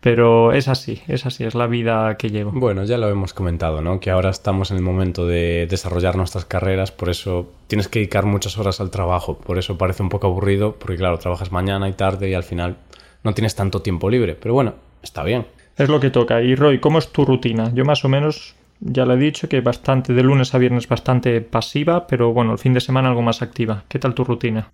pero 0.00 0.52
es 0.52 0.68
así, 0.68 1.02
es 1.08 1.26
así, 1.26 1.44
es 1.44 1.54
la 1.54 1.66
vida 1.66 2.16
que 2.16 2.30
llevo. 2.30 2.52
Bueno, 2.52 2.84
ya 2.84 2.98
lo 2.98 3.08
hemos 3.08 3.34
comentado, 3.34 3.80
¿no? 3.80 3.98
Que 3.98 4.10
ahora 4.10 4.30
estamos 4.30 4.70
en 4.70 4.76
el 4.76 4.82
momento 4.82 5.26
de 5.26 5.66
desarrollar 5.68 6.16
nuestras 6.16 6.44
carreras, 6.44 6.92
por 6.92 7.08
eso 7.08 7.50
tienes 7.66 7.88
que 7.88 8.00
dedicar 8.00 8.24
muchas 8.24 8.58
horas 8.58 8.80
al 8.80 8.90
trabajo. 8.90 9.38
Por 9.38 9.58
eso 9.58 9.78
parece 9.78 10.02
un 10.02 10.08
poco 10.08 10.26
aburrido, 10.26 10.76
porque 10.78 10.96
claro, 10.96 11.18
trabajas 11.18 11.52
mañana 11.52 11.88
y 11.88 11.92
tarde 11.92 12.30
y 12.30 12.34
al 12.34 12.44
final 12.44 12.76
no 13.24 13.34
tienes 13.34 13.54
tanto 13.54 13.82
tiempo 13.82 14.08
libre. 14.08 14.34
Pero 14.34 14.54
bueno, 14.54 14.74
está 15.02 15.24
bien. 15.24 15.46
Es 15.76 15.88
lo 15.88 16.00
que 16.00 16.10
toca. 16.10 16.40
Y 16.40 16.54
Roy, 16.54 16.78
¿cómo 16.78 16.98
es 16.98 17.08
tu 17.08 17.24
rutina? 17.24 17.70
Yo 17.74 17.84
más 17.84 18.04
o 18.04 18.08
menos 18.08 18.54
ya 18.80 19.06
le 19.06 19.14
he 19.14 19.18
dicho 19.18 19.48
que 19.48 19.60
bastante 19.60 20.12
de 20.12 20.22
lunes 20.22 20.54
a 20.54 20.58
viernes 20.58 20.88
bastante 20.88 21.40
pasiva, 21.40 22.06
pero 22.06 22.32
bueno, 22.32 22.52
el 22.52 22.58
fin 22.58 22.74
de 22.74 22.80
semana 22.80 23.08
algo 23.08 23.22
más 23.22 23.42
activa. 23.42 23.84
¿Qué 23.88 23.98
tal 23.98 24.14
tu 24.14 24.24
rutina? 24.24 24.72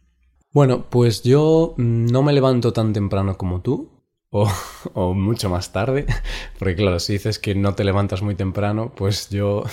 Bueno, 0.52 0.84
pues 0.90 1.22
yo 1.22 1.74
mm, 1.76 2.06
no 2.06 2.22
me 2.22 2.32
levanto 2.32 2.72
tan 2.72 2.92
temprano 2.92 3.36
como 3.36 3.60
tú, 3.62 3.88
o, 4.32 4.50
o 4.94 5.14
mucho 5.14 5.48
más 5.48 5.70
tarde, 5.70 6.06
porque 6.58 6.74
claro, 6.74 6.98
si 6.98 7.12
dices 7.12 7.38
que 7.38 7.54
no 7.54 7.74
te 7.76 7.84
levantas 7.84 8.22
muy 8.22 8.34
temprano, 8.34 8.90
pues 8.96 9.28
yo... 9.30 9.62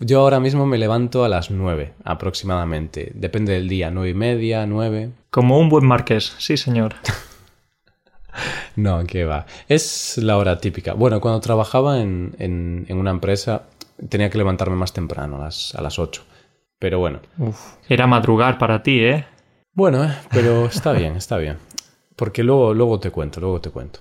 Yo 0.00 0.20
ahora 0.20 0.40
mismo 0.40 0.66
me 0.66 0.78
levanto 0.78 1.24
a 1.24 1.28
las 1.28 1.52
9 1.52 1.92
aproximadamente. 2.02 3.12
Depende 3.14 3.52
del 3.52 3.68
día, 3.68 3.92
nueve 3.92 4.10
y 4.10 4.14
media, 4.14 4.66
9. 4.66 5.10
Como 5.30 5.58
un 5.60 5.68
buen 5.68 5.84
marqués, 5.86 6.34
sí 6.38 6.56
señor. 6.56 6.94
No, 8.74 9.04
que 9.06 9.24
va. 9.24 9.46
Es 9.68 10.18
la 10.18 10.38
hora 10.38 10.58
típica. 10.58 10.94
Bueno, 10.94 11.20
cuando 11.20 11.40
trabajaba 11.40 12.00
en, 12.00 12.34
en- 12.38 12.84
en 12.88 12.96
una 12.98 13.10
empresa 13.10 13.62
tenía 14.08 14.28
que 14.30 14.38
levantarme 14.38 14.74
más 14.74 14.92
temprano, 14.92 15.36
a 15.36 15.44
las, 15.44 15.74
a 15.76 15.82
las 15.82 15.98
8. 16.00 16.24
Pero 16.80 16.98
bueno. 16.98 17.20
Uf, 17.38 17.74
era 17.88 18.06
madrugar 18.08 18.58
para 18.58 18.82
ti, 18.82 19.04
¿eh? 19.04 19.24
Bueno, 19.74 20.02
eh, 20.04 20.14
pero 20.32 20.66
está 20.66 20.92
bien, 20.92 21.14
está 21.16 21.36
bien. 21.36 21.58
Porque 22.16 22.42
luego, 22.42 22.74
luego 22.74 23.00
te 23.00 23.10
cuento, 23.10 23.40
luego 23.40 23.60
te 23.60 23.70
cuento. 23.70 24.00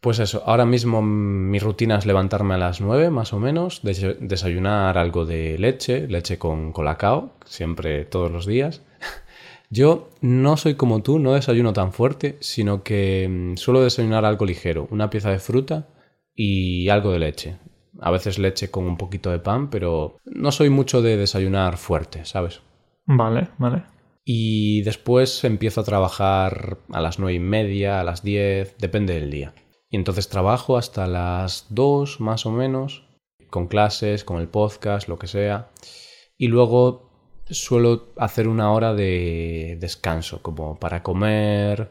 Pues 0.00 0.18
eso, 0.18 0.42
ahora 0.44 0.66
mismo 0.66 1.00
mi 1.00 1.58
rutina 1.58 1.96
es 1.96 2.04
levantarme 2.04 2.54
a 2.54 2.58
las 2.58 2.80
9 2.82 3.08
más 3.10 3.32
o 3.32 3.40
menos, 3.40 3.82
des- 3.82 4.16
desayunar 4.20 4.98
algo 4.98 5.24
de 5.24 5.56
leche, 5.58 6.06
leche 6.08 6.38
con 6.38 6.72
colacao, 6.72 7.32
siempre 7.46 8.04
todos 8.04 8.30
los 8.30 8.44
días. 8.46 8.82
Yo 9.70 10.10
no 10.20 10.56
soy 10.58 10.74
como 10.74 11.02
tú, 11.02 11.18
no 11.18 11.32
desayuno 11.32 11.72
tan 11.72 11.92
fuerte, 11.92 12.36
sino 12.40 12.82
que 12.82 13.26
mm, 13.30 13.56
suelo 13.56 13.82
desayunar 13.82 14.26
algo 14.26 14.44
ligero, 14.44 14.86
una 14.90 15.08
pieza 15.08 15.30
de 15.30 15.38
fruta 15.38 15.88
y 16.34 16.88
algo 16.90 17.10
de 17.12 17.18
leche. 17.20 17.56
A 18.00 18.10
veces 18.10 18.38
leche 18.38 18.70
con 18.70 18.84
un 18.84 18.98
poquito 18.98 19.30
de 19.30 19.38
pan, 19.38 19.70
pero 19.70 20.18
no 20.26 20.52
soy 20.52 20.68
mucho 20.68 21.00
de 21.00 21.16
desayunar 21.16 21.78
fuerte, 21.78 22.26
¿sabes? 22.26 22.60
Vale, 23.06 23.48
vale. 23.58 23.84
Y 24.24 24.82
después 24.82 25.44
empiezo 25.44 25.82
a 25.82 25.84
trabajar 25.84 26.78
a 26.90 27.00
las 27.00 27.18
nueve 27.18 27.34
y 27.34 27.40
media, 27.40 28.00
a 28.00 28.04
las 28.04 28.22
10, 28.22 28.78
depende 28.78 29.14
del 29.14 29.30
día. 29.30 29.54
Y 29.90 29.96
entonces 29.96 30.28
trabajo 30.28 30.78
hasta 30.78 31.06
las 31.06 31.66
2 31.68 32.20
más 32.20 32.46
o 32.46 32.50
menos, 32.50 33.06
con 33.50 33.68
clases, 33.68 34.24
con 34.24 34.40
el 34.40 34.48
podcast, 34.48 35.08
lo 35.08 35.18
que 35.18 35.26
sea. 35.26 35.70
Y 36.38 36.48
luego 36.48 37.10
suelo 37.50 38.14
hacer 38.16 38.48
una 38.48 38.72
hora 38.72 38.94
de 38.94 39.76
descanso, 39.78 40.42
como 40.42 40.80
para 40.80 41.02
comer, 41.02 41.90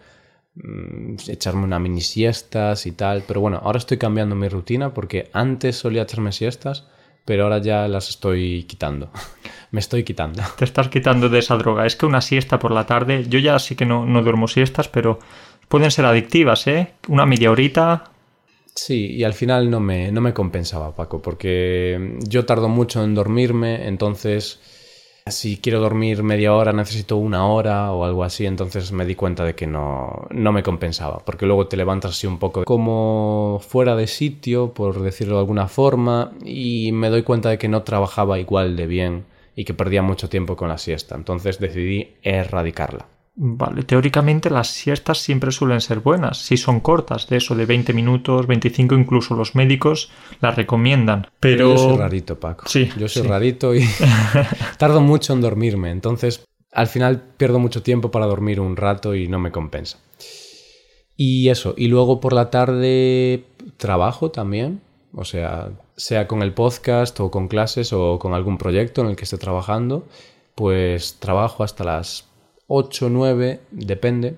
mm, 0.56 1.16
echarme 1.28 1.64
una 1.64 1.80
mini 1.80 2.02
siestas 2.02 2.86
y 2.88 2.92
tal. 2.94 3.24
Pero 3.28 3.42
bueno, 3.42 3.60
ahora 3.64 3.78
estoy 3.78 3.98
cambiando 3.98 4.36
mi 4.36 4.50
rutina 4.50 4.94
porque 4.94 5.30
antes 5.34 5.78
solía 5.78 6.02
echarme 6.02 6.32
siestas, 6.32 6.88
pero 7.26 7.44
ahora 7.44 7.60
ya 7.60 7.88
las 7.88 8.10
estoy 8.10 8.64
quitando. 8.64 9.10
Me 9.72 9.80
estoy 9.80 10.04
quitando. 10.04 10.44
Te 10.58 10.66
estás 10.66 10.90
quitando 10.90 11.30
de 11.30 11.40
esa 11.40 11.58
droga. 11.58 11.86
Es 11.86 11.96
que 11.96 12.06
una 12.06 12.22
siesta 12.22 12.60
por 12.60 12.72
la 12.72 12.86
tarde, 12.86 13.26
yo 13.28 13.40
ya 13.40 13.58
sí 13.60 13.76
que 13.76 13.86
no, 13.86 14.06
no 14.06 14.22
duermo 14.22 14.48
siestas, 14.48 14.88
pero 14.88 15.20
pueden 15.68 15.92
ser 15.92 16.06
adictivas, 16.06 16.68
¿eh? 16.68 16.94
Una 17.08 17.26
media 17.26 17.52
horita. 17.52 18.12
Sí, 18.76 19.12
y 19.12 19.24
al 19.24 19.34
final 19.34 19.70
no 19.70 19.80
me, 19.80 20.12
no 20.12 20.22
me 20.22 20.34
compensaba, 20.34 20.96
Paco, 20.96 21.22
porque 21.22 22.18
yo 22.28 22.46
tardo 22.46 22.70
mucho 22.70 23.04
en 23.04 23.14
dormirme, 23.14 23.88
entonces 23.88 24.60
si 25.28 25.58
quiero 25.58 25.80
dormir 25.80 26.22
media 26.22 26.54
hora 26.54 26.74
necesito 26.74 27.18
una 27.18 27.48
hora 27.48 27.92
o 27.92 28.04
algo 28.04 28.24
así, 28.24 28.46
entonces 28.46 28.92
me 28.92 29.06
di 29.06 29.16
cuenta 29.16 29.44
de 29.44 29.56
que 29.56 29.68
no, 29.68 30.28
no 30.30 30.52
me 30.52 30.64
compensaba, 30.64 31.20
porque 31.20 31.46
luego 31.46 31.68
te 31.68 31.78
levantas 31.78 32.12
así 32.12 32.28
un 32.28 32.40
poco 32.40 32.66
como 32.66 33.62
fuera 33.68 33.96
de 33.96 34.08
sitio, 34.08 34.74
por 34.74 35.02
decirlo 35.02 35.36
de 35.36 35.42
alguna 35.42 35.68
forma, 35.68 36.34
y 36.44 36.92
me 36.92 37.10
doy 37.10 37.24
cuenta 37.24 37.50
de 37.50 37.58
que 37.58 37.70
no 37.70 37.84
trabajaba 37.84 38.40
igual 38.40 38.76
de 38.76 38.88
bien 38.88 39.26
y 39.56 39.66
que 39.66 39.74
perdía 39.74 40.02
mucho 40.02 40.30
tiempo 40.30 40.56
con 40.56 40.70
la 40.70 40.78
siesta, 40.78 41.16
entonces 41.16 41.60
decidí 41.60 42.16
erradicarla. 42.22 43.13
Vale, 43.36 43.82
teóricamente 43.82 44.52
las 44.52 44.68
siestas 44.68 45.18
siempre 45.18 45.52
suelen 45.52 45.82
ser 45.82 46.02
buenas, 46.02 46.38
si 46.38 46.56
son 46.56 46.82
cortas, 46.82 47.28
de 47.28 47.38
eso 47.38 47.56
de 47.56 47.66
20 47.66 47.92
minutos, 47.92 48.46
25, 48.46 48.94
incluso 48.94 49.34
los 49.34 49.56
médicos 49.56 50.12
las 50.40 50.56
recomiendan. 50.56 51.28
Pero 51.40 51.74
yo 51.74 51.78
soy 51.78 51.98
rarito, 51.98 52.40
Paco. 52.40 52.66
Sí, 52.68 52.90
yo 52.96 53.08
soy 53.08 53.24
rarito 53.24 53.74
y 53.74 53.84
tardo 54.78 55.02
mucho 55.02 55.34
en 55.34 55.42
dormirme, 55.42 55.90
entonces 55.90 56.46
al 56.72 56.88
final 56.88 57.24
pierdo 57.38 57.58
mucho 57.58 57.82
tiempo 57.82 58.12
para 58.12 58.28
dormir 58.28 58.60
un 58.60 58.76
rato 58.76 59.16
y 59.16 59.28
no 59.28 59.40
me 59.40 59.52
compensa. 59.52 59.98
Y 61.18 61.50
eso, 61.50 61.74
y 61.76 61.88
luego 61.88 62.20
por 62.20 62.34
la 62.34 62.52
tarde 62.52 63.46
trabajo 63.78 64.30
también, 64.30 64.82
o 65.12 65.26
sea, 65.26 65.72
sea 65.96 66.28
con 66.28 66.44
el 66.44 66.54
podcast 66.54 67.20
o 67.20 67.32
con 67.32 67.48
clases 67.48 67.94
o 67.94 68.20
con 68.20 68.36
algún 68.36 68.60
proyecto 68.60 69.02
en 69.02 69.08
el 69.08 69.16
que 69.16 69.24
esté 69.24 69.40
trabajando, 69.40 70.08
pues 70.54 71.16
trabajo 71.20 71.64
hasta 71.64 71.84
las 71.84 72.28
8, 72.68 73.10
9, 73.10 73.60
depende. 73.72 74.38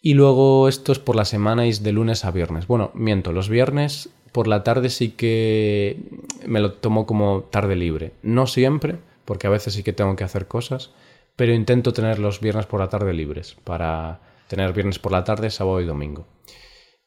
Y 0.00 0.14
luego 0.14 0.68
esto 0.68 0.92
es 0.92 0.98
por 0.98 1.16
la 1.16 1.24
semana 1.24 1.66
es 1.66 1.82
de 1.82 1.92
lunes 1.92 2.24
a 2.24 2.30
viernes. 2.30 2.66
Bueno, 2.66 2.90
miento, 2.94 3.32
los 3.32 3.48
viernes 3.48 4.08
por 4.32 4.46
la 4.46 4.62
tarde 4.62 4.88
sí 4.88 5.10
que 5.10 5.98
me 6.46 6.60
lo 6.60 6.72
tomo 6.72 7.06
como 7.06 7.42
tarde 7.42 7.76
libre. 7.76 8.12
No 8.22 8.46
siempre, 8.46 8.96
porque 9.24 9.46
a 9.46 9.50
veces 9.50 9.74
sí 9.74 9.82
que 9.82 9.92
tengo 9.92 10.16
que 10.16 10.24
hacer 10.24 10.46
cosas, 10.46 10.92
pero 11.36 11.52
intento 11.52 11.92
tener 11.92 12.18
los 12.18 12.40
viernes 12.40 12.66
por 12.66 12.80
la 12.80 12.88
tarde 12.88 13.12
libres 13.12 13.56
para 13.64 14.20
tener 14.48 14.72
viernes 14.72 14.98
por 14.98 15.12
la 15.12 15.24
tarde, 15.24 15.50
sábado 15.50 15.80
y 15.80 15.86
domingo. 15.86 16.26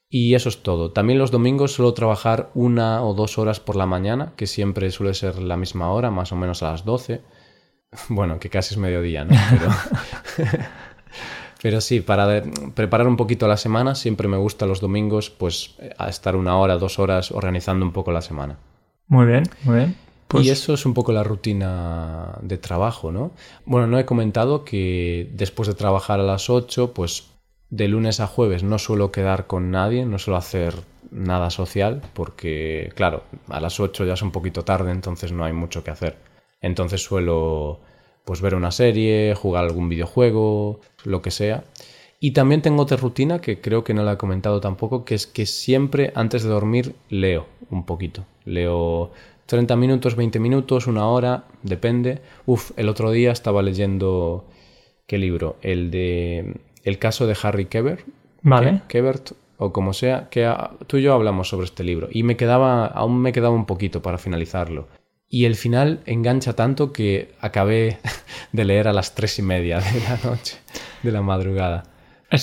Y 0.10 0.36
eso 0.36 0.50
es 0.50 0.62
todo. 0.62 0.92
También 0.92 1.18
los 1.18 1.32
domingos 1.32 1.72
suelo 1.72 1.96
trabajar 1.96 2.52
una 2.54 3.04
o 3.04 3.16
dos 3.16 3.40
horas 3.40 3.60
por 3.60 3.76
la 3.76 3.88
mañana, 3.88 4.34
que 4.38 4.46
siempre 4.46 4.92
suele 4.92 5.16
ser 5.16 5.42
la 5.42 5.58
misma 5.58 5.92
hora, 5.92 6.12
más 6.12 6.32
o 6.32 6.36
menos 6.36 6.62
a 6.62 6.72
las 6.72 6.86
12 6.86 7.22
bueno, 8.10 8.40
que 8.40 8.50
casi 8.50 8.74
es 8.74 8.78
mediodía, 8.78 9.26
¿no? 9.26 9.36
Pero, 11.62 11.82
sí, 11.82 12.02
para 12.02 12.44
preparar 12.74 13.08
un 13.08 13.18
poquito 13.18 13.48
la 13.48 13.58
semana, 13.58 13.96
siempre 13.96 14.28
me 14.28 14.38
gusta 14.38 14.66
los 14.66 14.82
domingos, 14.82 15.30
pues, 15.30 15.76
a 15.98 16.10
estar 16.10 16.36
una 16.36 16.58
hora, 16.58 16.78
dos 16.78 17.00
horas 17.00 17.32
organizando 17.32 17.86
un 17.86 17.92
poco 17.92 18.12
la 18.12 18.22
semana. 18.22 18.58
Muy 19.08 19.26
bien, 19.26 19.44
muy 19.64 19.76
bien. 19.76 19.90
Y 19.90 20.36
pues 20.36 20.48
eso 20.48 20.74
es 20.74 20.86
un 20.88 20.96
poco 20.96 21.12
la 21.12 21.24
rutina 21.24 22.40
de 22.42 22.58
trabajo, 22.58 23.12
¿no? 23.12 23.34
Bueno, 23.66 23.86
no 23.86 24.00
he 24.00 24.06
comentado 24.06 24.66
que 24.66 25.30
después 25.32 25.68
de 25.68 25.76
trabajar 25.76 26.20
a 26.20 26.24
las 26.24 26.50
8, 26.50 26.92
pues 26.94 27.28
de 27.70 27.88
lunes 27.88 28.20
a 28.20 28.26
jueves 28.26 28.64
no 28.64 28.80
suelo 28.80 29.12
quedar 29.12 29.46
con 29.46 29.70
nadie, 29.70 30.08
no 30.08 30.18
suelo 30.18 30.38
hacer 30.38 30.74
nada 31.12 31.52
social, 31.52 32.02
porque, 32.14 32.92
claro, 32.96 33.24
a 33.50 33.60
las 33.60 33.80
8 33.80 34.06
ya 34.06 34.14
es 34.14 34.24
un 34.24 34.32
poquito 34.32 34.64
tarde, 34.64 34.92
entonces 34.92 35.32
no 35.32 35.46
hay 35.46 35.54
mucho 35.54 35.84
que 35.84 35.92
hacer. 35.92 36.18
Entonces 36.64 37.04
suelo 37.04 37.80
pues 38.26 38.42
ver 38.42 38.56
una 38.56 38.72
serie, 38.72 39.36
jugar 39.36 39.66
algún 39.66 39.90
videojuego, 39.90 40.80
lo 41.04 41.22
que 41.22 41.30
sea. 41.30 41.66
Y 42.20 42.32
también 42.32 42.62
tengo 42.62 42.82
otra 42.82 42.98
rutina 42.98 43.42
que 43.42 43.60
creo 43.60 43.84
que 43.84 43.94
no 43.94 44.04
la 44.04 44.14
he 44.14 44.18
comentado 44.18 44.62
tampoco, 44.62 45.04
que 45.04 45.14
es 45.14 45.28
que 45.28 45.46
siempre 45.46 46.14
antes 46.16 46.42
de 46.44 46.50
dormir 46.50 46.96
leo 47.10 47.46
un 47.70 47.86
poquito. 47.86 48.26
Leo 48.46 49.12
30 49.46 49.76
minutos, 49.76 50.16
20 50.16 50.40
minutos, 50.40 50.88
una 50.88 51.06
hora, 51.06 51.44
depende. 51.64 52.22
Uf, 52.46 52.72
el 52.78 52.88
otro 52.88 53.12
día 53.12 53.34
estaba 53.34 53.62
leyendo 53.62 54.46
qué 55.06 55.18
libro, 55.18 55.58
el 55.62 55.92
de 55.92 56.62
el 56.86 56.98
caso 56.98 57.28
de 57.28 57.36
Harry 57.44 57.66
Keber, 57.66 58.06
vale, 58.42 58.82
Kebert 58.88 59.32
o 59.58 59.74
como 59.74 59.94
sea, 59.94 60.30
que 60.30 60.50
tú 60.88 60.98
y 60.98 61.02
yo 61.02 61.14
hablamos 61.14 61.50
sobre 61.50 61.66
este 61.66 61.84
libro 61.84 62.08
y 62.12 62.24
me 62.24 62.38
quedaba 62.38 62.86
aún 62.86 63.22
me 63.22 63.32
quedaba 63.32 63.54
un 63.54 63.66
poquito 63.66 64.02
para 64.02 64.18
finalizarlo 64.18 64.88
y 65.34 65.46
el 65.46 65.56
final 65.56 66.02
engancha 66.06 66.54
tanto 66.54 66.94
que 66.94 67.34
acabé 67.42 67.98
de 68.52 68.66
leer 68.66 68.88
a 68.88 68.94
las 68.94 69.16
tres 69.16 69.40
y 69.40 69.42
media 69.42 69.80
de 69.80 70.00
la 70.02 70.20
noche, 70.24 70.60
de 71.02 71.12
la 71.12 71.24
madrugada. 71.24 71.86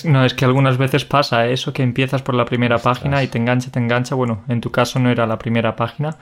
no, 0.03 0.25
es 0.25 0.33
que 0.33 0.43
algunas 0.43 0.77
veces 0.77 1.05
pasa 1.05 1.47
eso, 1.47 1.71
que 1.71 1.83
empiezas 1.83 2.21
por 2.21 2.35
la 2.35 2.43
primera 2.43 2.79
página 2.79 3.23
y 3.23 3.27
te 3.27 3.37
engancha, 3.37 3.71
te 3.71 3.79
engancha. 3.79 4.13
Bueno, 4.13 4.43
en 4.49 4.59
tu 4.59 4.71
caso 4.71 4.99
no 4.99 5.09
era 5.09 5.25
la 5.25 5.39
primera 5.39 5.77
página, 5.77 6.17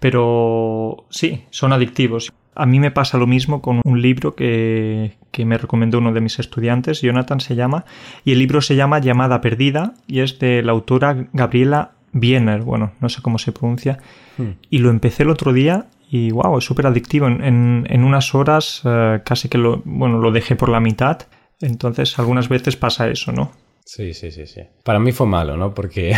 pero 0.00 1.04
sí, 1.08 1.44
son 1.50 1.72
adictivos. 1.72 2.32
A 2.56 2.66
mí 2.66 2.80
me 2.80 2.90
pasa 2.90 3.16
lo 3.16 3.28
mismo 3.28 3.62
con 3.62 3.80
un 3.84 4.02
libro 4.02 4.34
que, 4.34 5.12
que, 5.30 5.44
me 5.44 5.56
recomendó 5.56 5.98
uno 5.98 6.12
de 6.12 6.20
mis 6.20 6.40
estudiantes, 6.40 7.00
Jonathan 7.00 7.38
se 7.38 7.54
llama, 7.54 7.84
y 8.24 8.32
el 8.32 8.40
libro 8.40 8.60
se 8.60 8.74
llama 8.74 8.98
Llamada 8.98 9.40
Perdida 9.40 9.94
y 10.08 10.18
es 10.18 10.40
de 10.40 10.64
la 10.64 10.72
autora 10.72 11.28
Gabriela 11.32 11.92
Biener, 12.10 12.62
bueno, 12.62 12.90
no 13.00 13.08
sé 13.08 13.22
cómo 13.22 13.38
se 13.38 13.52
pronuncia, 13.52 14.00
hmm. 14.36 14.50
y 14.68 14.78
lo 14.78 14.90
empecé 14.90 15.22
el 15.22 15.30
otro 15.30 15.52
día 15.52 15.86
y 16.10 16.30
wow, 16.30 16.58
es 16.58 16.64
súper 16.64 16.86
adictivo. 16.86 17.26
En, 17.26 17.86
en, 17.88 18.04
unas 18.04 18.34
horas 18.34 18.82
eh, 18.84 19.20
casi 19.24 19.48
que 19.48 19.58
lo, 19.58 19.82
bueno, 19.84 20.18
lo 20.18 20.32
dejé 20.32 20.56
por 20.56 20.68
la 20.68 20.80
mitad. 20.80 21.22
Entonces 21.60 22.18
algunas 22.18 22.48
veces 22.48 22.76
pasa 22.76 23.08
eso, 23.08 23.32
¿no? 23.32 23.52
Sí, 23.84 24.14
sí, 24.14 24.30
sí, 24.30 24.46
sí. 24.46 24.62
Para 24.84 24.98
mí 24.98 25.12
fue 25.12 25.26
malo, 25.26 25.56
¿no? 25.56 25.74
Porque, 25.74 26.14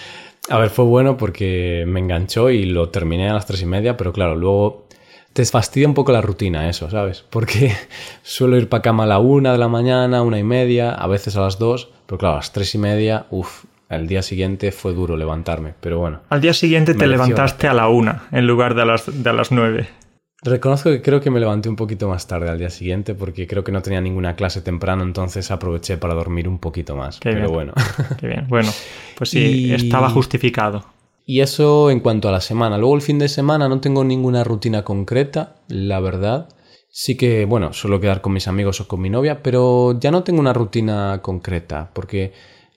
a 0.50 0.58
ver, 0.58 0.70
fue 0.70 0.84
bueno 0.84 1.16
porque 1.16 1.84
me 1.86 2.00
enganchó 2.00 2.50
y 2.50 2.64
lo 2.64 2.90
terminé 2.90 3.28
a 3.28 3.34
las 3.34 3.46
tres 3.46 3.62
y 3.62 3.66
media, 3.66 3.96
pero 3.96 4.12
claro, 4.12 4.34
luego 4.34 4.86
te 5.32 5.44
fastidia 5.44 5.88
un 5.88 5.94
poco 5.94 6.12
la 6.12 6.20
rutina 6.20 6.68
eso, 6.68 6.88
¿sabes? 6.88 7.24
Porque 7.28 7.74
suelo 8.22 8.56
ir 8.56 8.68
para 8.68 8.82
cama 8.82 9.04
a 9.04 9.06
la 9.06 9.18
una 9.18 9.52
de 9.52 9.58
la 9.58 9.68
mañana, 9.68 10.22
una 10.22 10.38
y 10.38 10.44
media, 10.44 10.92
a 10.92 11.06
veces 11.06 11.36
a 11.36 11.40
las 11.40 11.58
dos, 11.58 11.90
pero 12.06 12.18
claro, 12.18 12.34
a 12.34 12.38
las 12.38 12.52
tres 12.52 12.74
y 12.74 12.78
media, 12.78 13.26
uff, 13.30 13.64
al 13.88 14.06
día 14.06 14.22
siguiente 14.22 14.72
fue 14.72 14.92
duro 14.92 15.16
levantarme, 15.16 15.74
pero 15.80 15.98
bueno. 15.98 16.20
Al 16.30 16.40
día 16.40 16.54
siguiente 16.54 16.94
te 16.94 17.06
levantaste 17.06 17.68
a 17.68 17.74
la 17.74 17.88
una 17.88 18.24
en 18.32 18.46
lugar 18.46 18.74
de 18.74 18.82
a 18.82 18.84
las, 18.84 19.22
de 19.22 19.32
las 19.32 19.52
nueve. 19.52 19.88
Reconozco 20.42 20.90
que 20.90 21.00
creo 21.00 21.22
que 21.22 21.30
me 21.30 21.40
levanté 21.40 21.70
un 21.70 21.76
poquito 21.76 22.06
más 22.06 22.26
tarde 22.26 22.50
al 22.50 22.58
día 22.58 22.68
siguiente 22.68 23.14
porque 23.14 23.46
creo 23.46 23.64
que 23.64 23.72
no 23.72 23.80
tenía 23.80 24.02
ninguna 24.02 24.36
clase 24.36 24.60
temprano, 24.60 25.02
entonces 25.02 25.50
aproveché 25.50 25.96
para 25.96 26.12
dormir 26.12 26.48
un 26.48 26.58
poquito 26.58 26.96
más. 26.96 27.18
pero 27.20 27.50
bueno. 27.50 27.72
Qué 28.20 28.26
bien. 28.26 28.46
Bueno, 28.48 28.70
pues 29.16 29.30
sí, 29.30 29.72
estaba 29.72 30.10
justificado. 30.10 30.84
Y 31.24 31.40
eso 31.40 31.90
en 31.90 32.00
cuanto 32.00 32.28
a 32.28 32.32
la 32.32 32.42
semana. 32.42 32.76
Luego 32.76 32.94
el 32.94 33.00
fin 33.00 33.18
de 33.18 33.28
semana 33.28 33.70
no 33.70 33.80
tengo 33.80 34.04
ninguna 34.04 34.44
rutina 34.44 34.84
concreta, 34.84 35.56
la 35.68 35.98
verdad. 36.00 36.50
Sí 36.90 37.16
que, 37.16 37.46
bueno, 37.46 37.72
suelo 37.72 37.98
quedar 37.98 38.20
con 38.20 38.34
mis 38.34 38.46
amigos 38.46 38.82
o 38.82 38.86
con 38.86 39.00
mi 39.00 39.08
novia, 39.08 39.42
pero 39.42 39.98
ya 39.98 40.10
no 40.10 40.22
tengo 40.22 40.40
una 40.40 40.52
rutina 40.52 41.20
concreta 41.22 41.90
porque 41.94 42.34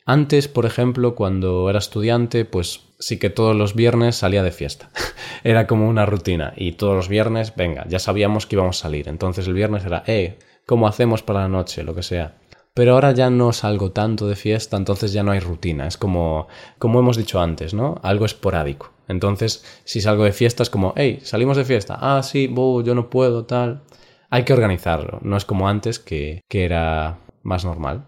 antes, 0.07 0.47
por 0.47 0.65
ejemplo, 0.65 1.15
cuando 1.15 1.69
era 1.69 1.79
estudiante, 1.79 2.45
pues 2.45 2.79
sí 2.97 3.19
que 3.19 3.29
todos 3.29 3.53
los 3.57 3.75
viernes 3.75 4.15
salía 4.15 4.41
de 4.41 4.51
fiesta. 4.51 4.89
era 5.43 5.67
como 5.67 5.89
una 5.89 6.05
rutina. 6.05 6.53
Y 6.55 6.71
todos 6.71 6.95
los 6.95 7.09
viernes, 7.09 7.53
venga, 7.57 7.85
ya 7.89 7.99
sabíamos 7.99 8.45
que 8.45 8.55
íbamos 8.55 8.79
a 8.79 8.83
salir. 8.83 9.09
Entonces 9.09 9.47
el 9.47 9.53
viernes 9.53 9.85
era, 9.85 10.03
eh, 10.07 10.39
¿cómo 10.65 10.87
hacemos 10.87 11.23
para 11.23 11.41
la 11.41 11.49
noche? 11.49 11.83
Lo 11.83 11.93
que 11.93 12.03
sea. 12.03 12.35
Pero 12.73 12.93
ahora 12.93 13.11
ya 13.11 13.29
no 13.29 13.51
salgo 13.51 13.91
tanto 13.91 14.29
de 14.29 14.37
fiesta, 14.37 14.77
entonces 14.77 15.11
ya 15.11 15.23
no 15.23 15.31
hay 15.31 15.41
rutina. 15.41 15.87
Es 15.87 15.97
como, 15.97 16.47
como 16.79 16.99
hemos 16.99 17.17
dicho 17.17 17.41
antes, 17.41 17.73
¿no? 17.73 17.99
Algo 18.01 18.25
esporádico. 18.25 18.93
Entonces, 19.09 19.65
si 19.83 19.99
salgo 19.99 20.23
de 20.23 20.31
fiesta 20.31 20.63
es 20.63 20.69
como, 20.69 20.93
hey, 20.95 21.19
salimos 21.21 21.57
de 21.57 21.65
fiesta. 21.65 21.97
Ah, 21.99 22.23
sí, 22.23 22.49
yo 22.55 22.95
no 22.95 23.09
puedo, 23.09 23.43
tal. 23.43 23.81
Hay 24.29 24.43
que 24.43 24.53
organizarlo. 24.53 25.19
No 25.21 25.35
es 25.35 25.43
como 25.43 25.67
antes 25.67 25.99
que, 25.99 26.43
que 26.47 26.63
era 26.63 27.17
más 27.43 27.65
normal. 27.65 28.05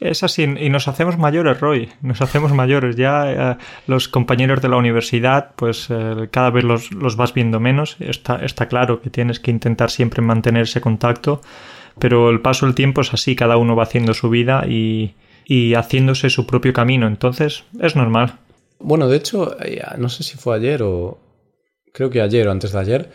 Es 0.00 0.24
así, 0.24 0.42
y 0.42 0.70
nos 0.70 0.88
hacemos 0.88 1.18
mayores, 1.18 1.60
Roy, 1.60 1.88
nos 2.02 2.20
hacemos 2.20 2.52
mayores. 2.52 2.96
Ya 2.96 3.52
eh, 3.52 3.56
los 3.86 4.08
compañeros 4.08 4.60
de 4.60 4.68
la 4.68 4.76
universidad, 4.76 5.52
pues 5.56 5.86
eh, 5.90 6.28
cada 6.30 6.50
vez 6.50 6.64
los, 6.64 6.92
los, 6.92 7.16
vas 7.16 7.32
viendo 7.32 7.60
menos. 7.60 7.96
Está, 8.00 8.36
está 8.36 8.66
claro 8.66 9.00
que 9.00 9.10
tienes 9.10 9.38
que 9.38 9.50
intentar 9.50 9.90
siempre 9.90 10.20
mantener 10.20 10.62
ese 10.62 10.80
contacto, 10.80 11.40
pero 11.98 12.30
el 12.30 12.40
paso 12.40 12.66
del 12.66 12.74
tiempo 12.74 13.02
es 13.02 13.12
así, 13.14 13.36
cada 13.36 13.56
uno 13.56 13.76
va 13.76 13.84
haciendo 13.84 14.14
su 14.14 14.30
vida 14.30 14.64
y, 14.66 15.14
y 15.44 15.74
haciéndose 15.74 16.28
su 16.28 16.46
propio 16.46 16.72
camino, 16.72 17.06
entonces 17.06 17.64
es 17.80 17.94
normal. 17.94 18.38
Bueno, 18.80 19.06
de 19.08 19.16
hecho, 19.16 19.56
eh, 19.62 19.80
no 19.98 20.08
sé 20.08 20.24
si 20.24 20.36
fue 20.36 20.56
ayer 20.56 20.82
o 20.82 21.20
creo 21.92 22.10
que 22.10 22.20
ayer 22.20 22.48
o 22.48 22.50
antes 22.50 22.72
de 22.72 22.80
ayer, 22.80 23.10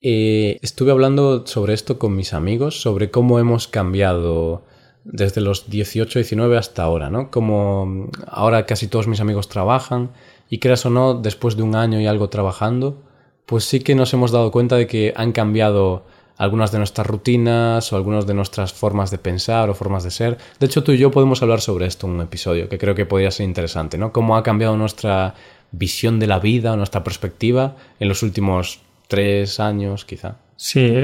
estuve 0.00 0.92
hablando 0.92 1.46
sobre 1.46 1.74
esto 1.74 1.98
con 1.98 2.16
mis 2.16 2.32
amigos, 2.32 2.80
sobre 2.80 3.10
cómo 3.10 3.38
hemos 3.40 3.68
cambiado 3.68 4.64
desde 5.10 5.40
los 5.40 5.70
18, 5.70 6.18
19 6.18 6.58
hasta 6.58 6.82
ahora, 6.82 7.10
¿no? 7.10 7.30
Como 7.30 8.10
ahora 8.26 8.66
casi 8.66 8.88
todos 8.88 9.08
mis 9.08 9.20
amigos 9.20 9.48
trabajan 9.48 10.10
y 10.50 10.58
creas 10.58 10.84
o 10.86 10.90
no, 10.90 11.14
después 11.14 11.56
de 11.56 11.62
un 11.62 11.74
año 11.74 12.00
y 12.00 12.06
algo 12.06 12.28
trabajando, 12.28 13.02
pues 13.46 13.64
sí 13.64 13.80
que 13.80 13.94
nos 13.94 14.12
hemos 14.12 14.30
dado 14.30 14.50
cuenta 14.50 14.76
de 14.76 14.86
que 14.86 15.14
han 15.16 15.32
cambiado 15.32 16.04
algunas 16.36 16.70
de 16.70 16.78
nuestras 16.78 17.06
rutinas 17.06 17.92
o 17.92 17.96
algunas 17.96 18.26
de 18.26 18.34
nuestras 18.34 18.72
formas 18.72 19.10
de 19.10 19.18
pensar 19.18 19.70
o 19.70 19.74
formas 19.74 20.04
de 20.04 20.10
ser. 20.10 20.38
De 20.60 20.66
hecho, 20.66 20.84
tú 20.84 20.92
y 20.92 20.98
yo 20.98 21.10
podemos 21.10 21.42
hablar 21.42 21.60
sobre 21.60 21.86
esto 21.86 22.06
en 22.06 22.12
un 22.14 22.20
episodio 22.20 22.68
que 22.68 22.78
creo 22.78 22.94
que 22.94 23.06
podría 23.06 23.30
ser 23.30 23.44
interesante, 23.44 23.98
¿no? 23.98 24.12
Cómo 24.12 24.36
ha 24.36 24.42
cambiado 24.42 24.76
nuestra 24.76 25.34
visión 25.72 26.20
de 26.20 26.26
la 26.26 26.38
vida, 26.38 26.76
nuestra 26.76 27.02
perspectiva 27.02 27.76
en 27.98 28.08
los 28.08 28.22
últimos 28.22 28.80
tres 29.08 29.58
años, 29.58 30.04
quizá. 30.04 30.36
Sí, 30.56 31.02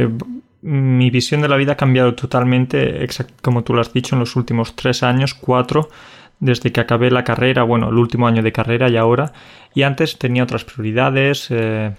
mi 0.65 1.11
visión 1.11 1.43
de 1.43 1.49
la 1.49 1.57
vida 1.57 1.73
ha 1.73 1.77
cambiado 1.77 2.15
totalmente, 2.15 3.07
como 3.43 3.65
tú 3.65 3.75
lo 3.75 3.83
has 3.83 3.93
dicho, 3.93 4.17
en 4.17 4.21
los 4.21 4.35
últimos 4.35 4.75
tres 4.75 5.03
años, 5.03 5.35
cuatro, 5.35 5.91
desde 6.41 6.73
que 6.73 6.81
acabé 6.81 7.11
la 7.11 7.23
carrera, 7.23 7.65
bueno, 7.65 7.91
el 7.91 7.99
último 7.99 8.27
año 8.27 8.43
de 8.43 8.51
carrera 8.51 8.89
y 8.89 8.97
ahora. 8.97 9.35
Y 9.75 9.83
antes 9.83 10.19
tenía 10.19 10.43
otras 10.43 10.65
prioridades. 10.65 11.49
Eh, 11.51 11.95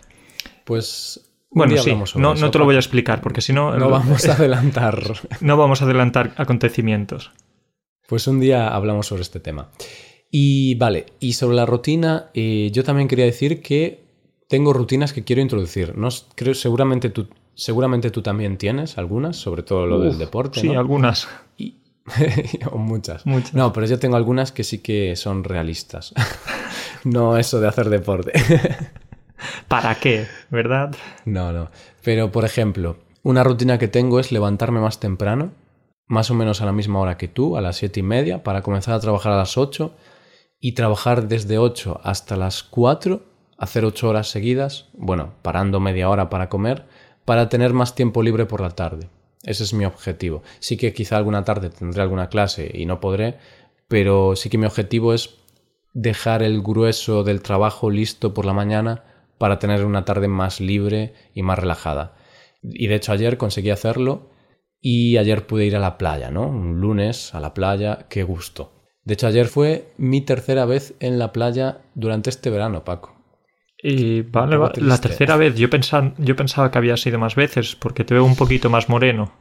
pues 0.64 1.32
bueno, 1.52 1.78
sí, 1.78 1.96
no, 2.16 2.34
no, 2.34 2.52
te 2.52 2.58
lo 2.58 2.66
voy 2.66 2.76
a 2.76 2.80
explicar 2.80 3.22
porque 3.22 3.42
si 3.42 3.54
no... 3.54 3.78
No 3.78 3.88
vamos 3.88 4.28
a 4.28 4.34
adelantar. 4.34 5.00
no 5.42 5.58
vamos 5.58 5.84
a 5.84 5.86
adelantar 5.86 6.34
acontecimientos. 6.36 7.32
Pues 8.08 8.26
un 8.26 8.40
día 8.40 8.70
hablamos 8.70 9.06
sobre 9.06 9.22
este 9.22 9.40
tema. 9.40 9.70
Y 10.32 10.74
vale, 10.76 11.06
y 11.20 11.34
sobre 11.34 11.56
la 11.56 11.68
rutina, 11.68 12.32
eh, 12.34 12.72
yo 12.74 12.84
también 12.84 13.08
quería 13.08 13.26
decir 13.26 13.62
que 13.62 14.06
tengo 14.50 14.74
rutinas 14.74 15.14
que 15.14 15.24
quiero 15.24 15.44
introducir. 15.44 15.96
No, 15.96 16.10
creo, 16.36 16.56
seguramente, 16.56 17.12
tú, 17.12 17.28
seguramente 17.56 18.12
tú 18.12 18.22
también 18.22 18.58
tienes 18.58 18.98
algunas, 18.98 19.38
sobre 19.38 19.64
todo 19.64 19.88
lo 19.88 20.00
del 20.00 20.18
deporte. 20.18 20.60
Sí, 20.60 20.76
algunas. 20.76 21.28
Y, 21.58 21.78
o 22.72 22.78
muchas. 22.78 23.26
muchas. 23.26 23.54
No, 23.54 23.74
pero 23.74 23.88
yo 23.88 23.98
tengo 23.98 24.16
algunas 24.16 24.52
que 24.52 24.64
sí 24.64 24.80
que 24.80 25.16
son 25.16 25.44
realistas. 25.44 26.14
no 27.04 27.38
eso 27.38 27.60
de 27.60 27.68
hacer 27.68 27.90
deporte. 27.90 28.34
¿Para 29.68 29.96
qué? 29.96 30.28
¿Verdad? 30.50 30.96
No, 31.26 31.52
no. 31.52 31.70
Pero, 32.04 32.32
por 32.32 32.46
ejemplo, 32.46 32.98
una 33.24 33.44
rutina 33.44 33.78
que 33.78 33.88
tengo 33.88 34.20
es 34.20 34.32
levantarme 34.32 34.80
más 34.80 35.00
temprano, 35.00 35.52
más 36.08 36.30
o 36.30 36.36
menos 36.36 36.62
a 36.62 36.66
la 36.66 36.72
misma 36.72 37.00
hora 37.00 37.18
que 37.18 37.28
tú, 37.28 37.58
a 37.58 37.62
las 37.62 37.78
siete 37.78 38.02
y 38.02 38.04
media, 38.04 38.44
para 38.44 38.62
comenzar 38.62 38.94
a 38.94 39.00
trabajar 39.00 39.34
a 39.34 39.38
las 39.38 39.58
ocho 39.58 39.96
y 40.60 40.74
trabajar 40.74 41.28
desde 41.28 41.58
ocho 41.58 42.00
hasta 42.04 42.38
las 42.38 42.64
cuatro, 42.64 43.24
hacer 43.58 43.86
ocho 43.86 44.10
horas 44.10 44.30
seguidas, 44.30 44.90
bueno, 44.94 45.34
parando 45.42 45.80
media 45.80 46.10
hora 46.10 46.30
para 46.30 46.50
comer, 46.50 46.86
para 47.26 47.50
tener 47.50 47.74
más 47.74 47.96
tiempo 47.96 48.24
libre 48.24 48.46
por 48.46 48.62
la 48.62 48.70
tarde. 48.70 49.10
Ese 49.44 49.64
es 49.64 49.74
mi 49.74 49.86
objetivo. 49.86 50.44
Sí 50.60 50.78
que 50.78 50.94
quizá 50.94 51.18
alguna 51.18 51.44
tarde 51.44 51.70
tendré 51.70 52.02
alguna 52.02 52.30
clase 52.30 52.72
y 52.74 52.86
no 52.86 53.00
podré, 53.00 53.38
pero 53.88 54.36
sí 54.36 54.50
que 54.50 54.58
mi 54.58 54.66
objetivo 54.66 55.14
es 55.14 55.36
dejar 55.94 56.44
el 56.44 56.62
grueso 56.62 57.24
del 57.24 57.42
trabajo 57.42 57.90
listo 57.90 58.34
por 58.34 58.46
la 58.46 58.54
mañana 58.54 59.04
para 59.38 59.60
tener 59.60 59.86
una 59.86 60.06
tarde 60.06 60.28
más 60.28 60.60
libre 60.60 61.14
y 61.34 61.44
más 61.44 61.60
relajada. 61.60 62.16
Y 62.62 62.88
de 62.88 62.96
hecho 62.96 63.12
ayer 63.12 63.38
conseguí 63.38 63.70
hacerlo 63.70 64.30
y 64.82 65.18
ayer 65.18 65.46
pude 65.46 65.66
ir 65.66 65.76
a 65.76 65.80
la 65.80 65.98
playa, 65.98 66.32
¿no? 66.32 66.48
Un 66.48 66.80
lunes 66.80 67.34
a 67.34 67.40
la 67.40 67.54
playa, 67.54 68.08
qué 68.10 68.24
gusto. 68.24 68.72
De 69.04 69.14
hecho 69.14 69.28
ayer 69.28 69.48
fue 69.48 69.94
mi 69.98 70.22
tercera 70.22 70.66
vez 70.66 70.96
en 71.00 71.20
la 71.20 71.32
playa 71.32 71.82
durante 71.94 72.30
este 72.30 72.50
verano, 72.50 72.84
Paco. 72.84 73.15
Y 73.88 74.24
vale, 74.24 74.58
la 74.78 75.00
tercera 75.00 75.38
vez. 75.38 75.56
Yo 75.56 75.70
pensaba, 75.70 76.12
yo 76.18 76.36
pensaba 76.36 76.72
que 76.72 76.80
había 76.80 76.98
sido 76.98 77.20
más 77.20 77.36
veces 77.36 77.76
porque 77.76 78.04
te 78.04 78.16
veo 78.16 78.26
un 78.26 78.36
poquito 78.36 78.68
más 78.68 78.90
moreno. 78.90 79.32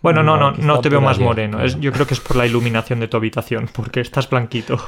Bueno, 0.00 0.22
no, 0.22 0.36
no, 0.36 0.52
no, 0.52 0.80
te 0.80 0.88
veo 0.88 1.00
más 1.00 1.18
moreno. 1.18 1.66
yo 1.66 1.90
creo 1.90 2.06
que 2.06 2.14
es 2.14 2.20
por 2.20 2.36
la 2.36 2.46
iluminación 2.46 3.00
de 3.00 3.08
tu 3.08 3.16
habitación, 3.16 3.68
porque 3.72 4.00
estás 4.00 4.30
blanquito. 4.30 4.78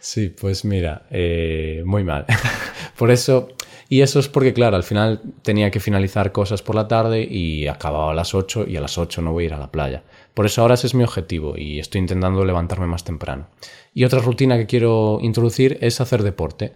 Sí, 0.00 0.28
pues 0.28 0.64
mira, 0.64 1.02
eh, 1.10 1.82
muy 1.84 2.02
mal. 2.02 2.26
por 2.98 3.10
eso, 3.10 3.48
y 3.88 4.00
eso 4.00 4.20
es 4.20 4.28
porque, 4.28 4.52
claro, 4.54 4.76
al 4.76 4.82
final 4.82 5.20
tenía 5.42 5.70
que 5.70 5.80
finalizar 5.80 6.32
cosas 6.32 6.62
por 6.62 6.74
la 6.74 6.88
tarde 6.88 7.22
y 7.22 7.66
acababa 7.66 8.12
a 8.12 8.14
las 8.14 8.34
8 8.34 8.66
y 8.68 8.76
a 8.76 8.80
las 8.80 8.98
8 8.98 9.22
no 9.22 9.32
voy 9.32 9.44
a 9.44 9.46
ir 9.46 9.54
a 9.54 9.58
la 9.58 9.70
playa. 9.70 10.02
Por 10.32 10.46
eso 10.46 10.62
ahora 10.62 10.74
ese 10.74 10.86
es 10.86 10.94
mi 10.94 11.04
objetivo 11.04 11.56
y 11.56 11.78
estoy 11.78 12.00
intentando 12.00 12.44
levantarme 12.44 12.86
más 12.86 13.04
temprano. 13.04 13.48
Y 13.94 14.04
otra 14.04 14.20
rutina 14.20 14.56
que 14.56 14.66
quiero 14.66 15.18
introducir 15.22 15.78
es 15.82 16.00
hacer 16.00 16.22
deporte. 16.22 16.72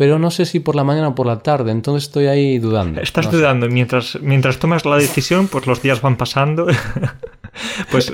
Pero 0.00 0.18
no 0.18 0.30
sé 0.30 0.46
si 0.46 0.60
por 0.60 0.76
la 0.76 0.82
mañana 0.82 1.08
o 1.08 1.14
por 1.14 1.26
la 1.26 1.40
tarde, 1.40 1.72
entonces 1.72 2.04
estoy 2.04 2.24
ahí 2.24 2.58
dudando. 2.58 3.02
Estás 3.02 3.30
dudando, 3.30 3.68
mientras, 3.68 4.18
mientras 4.22 4.58
tomas 4.58 4.86
la 4.86 4.96
decisión, 4.96 5.46
pues 5.46 5.66
los 5.66 5.82
días 5.82 6.00
van 6.00 6.16
pasando. 6.16 6.68
pues 7.90 8.10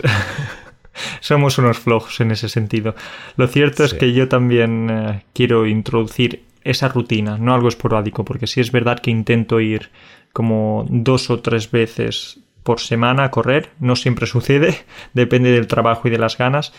somos 1.21 1.59
unos 1.59 1.79
flojos 1.79 2.19
en 2.21 2.33
ese 2.33 2.49
sentido. 2.49 2.97
Lo 3.37 3.47
cierto 3.47 3.85
es 3.85 3.95
que 3.95 4.13
yo 4.13 4.27
también 4.27 4.91
eh, 4.91 5.23
quiero 5.33 5.65
introducir 5.65 6.43
esa 6.65 6.89
rutina, 6.89 7.39
no 7.39 7.55
algo 7.55 7.69
esporádico, 7.69 8.25
porque 8.25 8.49
sí 8.49 8.61
es 8.61 8.73
verdad 8.73 8.99
que 8.99 9.13
intento 9.13 9.61
ir 9.61 9.91
como 10.33 10.87
dos 10.89 11.31
o 11.31 11.39
tres 11.39 11.71
veces 11.71 12.41
por 12.65 12.81
semana 12.81 13.23
a 13.23 13.31
correr, 13.31 13.71
no 13.79 13.95
siempre 13.95 14.27
sucede, 14.27 14.77
depende 15.15 15.53
del 15.53 15.69
trabajo 15.69 16.09
y 16.09 16.11
de 16.11 16.19
las 16.19 16.37
ganas, 16.37 16.73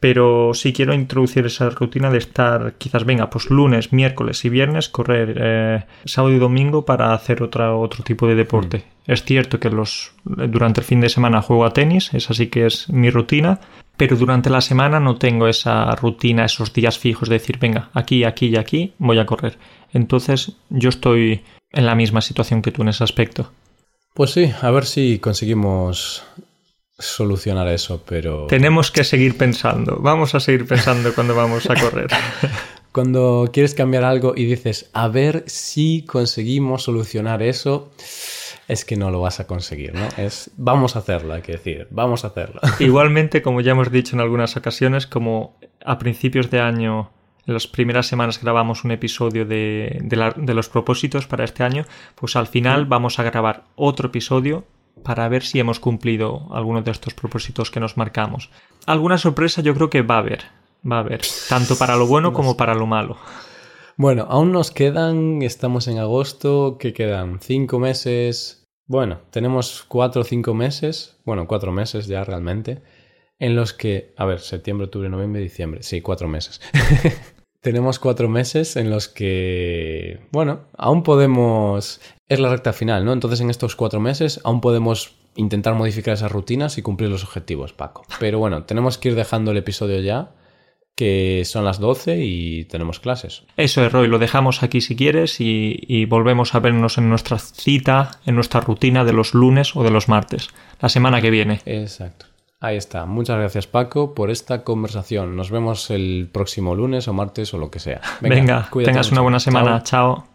pero 0.00 0.52
sí 0.54 0.72
quiero 0.72 0.94
introducir 0.94 1.44
esa 1.44 1.68
rutina 1.68 2.10
de 2.10 2.18
estar 2.18 2.74
quizás 2.78 3.04
venga 3.04 3.28
pues 3.28 3.50
lunes, 3.50 3.92
miércoles 3.92 4.44
y 4.46 4.48
viernes 4.48 4.88
correr 4.88 5.36
eh, 5.38 5.84
sábado 6.06 6.34
y 6.34 6.38
domingo 6.38 6.86
para 6.86 7.12
hacer 7.12 7.42
otra, 7.42 7.76
otro 7.76 8.02
tipo 8.02 8.26
de 8.26 8.34
deporte. 8.34 8.78
Mm. 8.78 9.12
Es 9.12 9.24
cierto 9.24 9.60
que 9.60 9.70
los 9.70 10.12
durante 10.24 10.80
el 10.80 10.86
fin 10.86 11.00
de 11.00 11.08
semana 11.10 11.42
juego 11.42 11.64
a 11.64 11.72
tenis, 11.72 12.14
esa 12.14 12.32
sí 12.32 12.46
que 12.46 12.66
es 12.66 12.88
mi 12.88 13.10
rutina, 13.10 13.60
pero 13.96 14.16
durante 14.16 14.48
la 14.48 14.62
semana 14.62 15.00
no 15.00 15.16
tengo 15.16 15.46
esa 15.46 15.94
rutina, 15.96 16.46
esos 16.46 16.72
días 16.72 16.98
fijos 16.98 17.28
de 17.28 17.34
decir 17.34 17.58
venga, 17.58 17.90
aquí, 17.92 18.24
aquí 18.24 18.46
y 18.46 18.56
aquí 18.56 18.94
voy 18.98 19.18
a 19.18 19.26
correr. 19.26 19.58
Entonces 19.92 20.52
yo 20.70 20.88
estoy 20.88 21.42
en 21.72 21.86
la 21.86 21.94
misma 21.94 22.22
situación 22.22 22.62
que 22.62 22.72
tú 22.72 22.82
en 22.82 22.88
ese 22.88 23.04
aspecto. 23.04 23.50
Pues 24.14 24.30
sí, 24.30 24.50
a 24.62 24.70
ver 24.70 24.86
si 24.86 25.18
conseguimos 25.18 26.24
solucionar 27.00 27.68
eso, 27.68 28.02
pero... 28.06 28.46
Tenemos 28.46 28.90
que 28.90 29.04
seguir 29.04 29.36
pensando. 29.36 29.96
Vamos 30.00 30.34
a 30.34 30.40
seguir 30.40 30.66
pensando 30.66 31.12
cuando 31.14 31.34
vamos 31.34 31.68
a 31.68 31.74
correr. 31.74 32.08
cuando 32.92 33.50
quieres 33.52 33.74
cambiar 33.74 34.04
algo 34.04 34.34
y 34.36 34.44
dices, 34.44 34.90
a 34.92 35.08
ver 35.08 35.44
si 35.46 36.04
conseguimos 36.04 36.84
solucionar 36.84 37.42
eso, 37.42 37.90
es 38.68 38.84
que 38.84 38.96
no 38.96 39.10
lo 39.10 39.20
vas 39.20 39.40
a 39.40 39.46
conseguir, 39.46 39.94
¿no? 39.94 40.06
Es, 40.16 40.50
vamos 40.56 40.94
a 40.94 41.00
hacerlo, 41.00 41.34
hay 41.34 41.42
que 41.42 41.52
decir, 41.52 41.88
vamos 41.90 42.24
a 42.24 42.28
hacerlo. 42.28 42.60
Igualmente, 42.78 43.42
como 43.42 43.60
ya 43.60 43.72
hemos 43.72 43.90
dicho 43.90 44.14
en 44.14 44.20
algunas 44.20 44.56
ocasiones, 44.56 45.06
como 45.06 45.56
a 45.84 45.98
principios 45.98 46.50
de 46.50 46.60
año, 46.60 47.10
en 47.46 47.54
las 47.54 47.66
primeras 47.66 48.06
semanas 48.06 48.40
grabamos 48.40 48.84
un 48.84 48.90
episodio 48.90 49.46
de, 49.46 49.98
de 50.02 50.54
los 50.54 50.68
propósitos 50.68 51.26
para 51.26 51.44
este 51.44 51.64
año, 51.64 51.86
pues 52.14 52.36
al 52.36 52.46
final 52.46 52.86
vamos 52.86 53.18
a 53.18 53.22
grabar 53.22 53.64
otro 53.76 54.08
episodio 54.08 54.64
para 55.02 55.28
ver 55.28 55.42
si 55.42 55.58
hemos 55.58 55.80
cumplido 55.80 56.48
algunos 56.50 56.84
de 56.84 56.90
estos 56.90 57.14
propósitos 57.14 57.70
que 57.70 57.80
nos 57.80 57.96
marcamos. 57.96 58.50
Alguna 58.86 59.18
sorpresa 59.18 59.62
yo 59.62 59.74
creo 59.74 59.90
que 59.90 60.02
va 60.02 60.16
a 60.16 60.18
haber, 60.18 60.44
va 60.90 60.96
a 60.96 61.00
haber, 61.00 61.22
tanto 61.48 61.76
para 61.76 61.96
lo 61.96 62.06
bueno 62.06 62.32
como 62.32 62.56
para 62.56 62.74
lo 62.74 62.86
malo. 62.86 63.16
Bueno, 63.96 64.26
aún 64.30 64.52
nos 64.52 64.70
quedan, 64.70 65.42
estamos 65.42 65.86
en 65.88 65.98
agosto, 65.98 66.78
¿qué 66.78 66.92
quedan? 66.92 67.40
Cinco 67.40 67.78
meses. 67.78 68.66
Bueno, 68.86 69.20
tenemos 69.30 69.84
cuatro 69.86 70.22
o 70.22 70.24
cinco 70.24 70.54
meses, 70.54 71.20
bueno, 71.24 71.46
cuatro 71.46 71.70
meses 71.70 72.06
ya 72.06 72.24
realmente, 72.24 72.82
en 73.38 73.54
los 73.54 73.72
que, 73.72 74.14
a 74.16 74.24
ver, 74.24 74.40
septiembre, 74.40 74.86
octubre, 74.86 75.08
noviembre, 75.08 75.42
diciembre, 75.42 75.82
sí, 75.82 76.00
cuatro 76.00 76.28
meses. 76.28 76.60
tenemos 77.60 77.98
cuatro 77.98 78.28
meses 78.28 78.76
en 78.76 78.90
los 78.90 79.08
que, 79.08 80.20
bueno, 80.32 80.60
aún 80.76 81.02
podemos 81.02 82.00
es 82.28 82.40
la 82.40 82.48
recta 82.48 82.72
final, 82.72 83.04
¿no? 83.04 83.12
Entonces 83.12 83.40
en 83.40 83.50
estos 83.50 83.76
cuatro 83.76 84.00
meses 84.00 84.40
aún 84.44 84.60
podemos 84.60 85.14
intentar 85.36 85.74
modificar 85.74 86.14
esas 86.14 86.32
rutinas 86.32 86.78
y 86.78 86.82
cumplir 86.82 87.10
los 87.10 87.24
objetivos, 87.24 87.72
Paco. 87.72 88.04
Pero 88.18 88.38
bueno, 88.38 88.64
tenemos 88.64 88.98
que 88.98 89.10
ir 89.10 89.14
dejando 89.14 89.50
el 89.50 89.58
episodio 89.58 90.00
ya, 90.00 90.32
que 90.96 91.42
son 91.44 91.64
las 91.64 91.78
12 91.78 92.18
y 92.24 92.64
tenemos 92.64 93.00
clases. 93.00 93.44
Eso 93.56 93.84
es, 93.84 93.92
Roy, 93.92 94.08
lo 94.08 94.18
dejamos 94.18 94.62
aquí 94.62 94.80
si 94.80 94.96
quieres 94.96 95.40
y, 95.40 95.78
y 95.86 96.04
volvemos 96.04 96.54
a 96.54 96.60
vernos 96.60 96.98
en 96.98 97.08
nuestra 97.08 97.38
cita, 97.38 98.20
en 98.26 98.34
nuestra 98.34 98.60
rutina 98.60 99.04
de 99.04 99.12
los 99.12 99.34
lunes 99.34 99.76
o 99.76 99.82
de 99.82 99.90
los 99.90 100.08
martes, 100.08 100.48
la 100.80 100.88
semana 100.88 101.20
que 101.20 101.30
viene. 101.30 101.60
Exacto. 101.64 102.29
Ahí 102.62 102.76
está. 102.76 103.06
Muchas 103.06 103.38
gracias 103.38 103.66
Paco 103.66 104.14
por 104.14 104.30
esta 104.30 104.64
conversación. 104.64 105.34
Nos 105.34 105.50
vemos 105.50 105.90
el 105.90 106.28
próximo 106.30 106.74
lunes 106.74 107.08
o 107.08 107.14
martes 107.14 107.54
o 107.54 107.58
lo 107.58 107.70
que 107.70 107.78
sea. 107.78 108.02
Venga, 108.20 108.68
tengas 108.84 109.10
una 109.10 109.22
buena 109.22 109.40
semana. 109.40 109.82
Chao. 109.82 110.26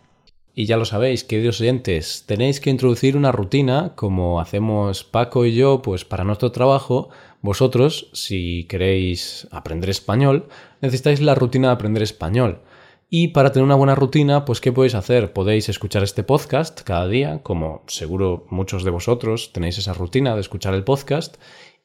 Y 0.56 0.66
ya 0.66 0.78
lo 0.78 0.86
sabéis, 0.86 1.24
queridos 1.24 1.62
oyentes, 1.62 2.24
tenéis 2.26 2.62
que 2.62 2.70
introducir 2.70 3.18
una 3.18 3.32
rutina 3.32 3.92
como 3.96 4.40
hacemos 4.40 5.04
Paco 5.04 5.46
y 5.46 5.54
yo, 5.54 5.82
pues 5.82 6.06
para 6.06 6.24
nuestro 6.24 6.52
trabajo. 6.52 7.10
Vosotros, 7.42 8.10
si 8.14 8.64
queréis 8.64 9.48
aprender 9.52 9.92
español, 9.92 10.48
necesitáis 10.82 11.22
la 11.22 11.36
rutina 11.36 11.68
de 11.68 11.74
aprender 11.74 12.02
español. 12.02 12.62
Y 13.10 13.30
para 13.30 13.52
tener 13.52 13.66
una 13.66 13.76
buena 13.76 13.94
rutina, 13.94 14.46
pues 14.46 14.62
¿qué 14.62 14.72
podéis 14.72 14.96
hacer? 14.96 15.32
Podéis 15.32 15.70
escuchar 15.70 16.02
este 16.02 16.24
podcast 16.24 16.82
cada 16.82 17.08
día, 17.08 17.44
como 17.44 17.84
seguro 17.86 18.48
muchos 18.50 18.84
de 18.84 18.90
vosotros 18.90 19.54
tenéis 19.54 19.78
esa 19.78 19.94
rutina 19.94 20.34
de 20.34 20.42
escuchar 20.42 20.74
el 20.74 20.84
podcast, 20.84 21.36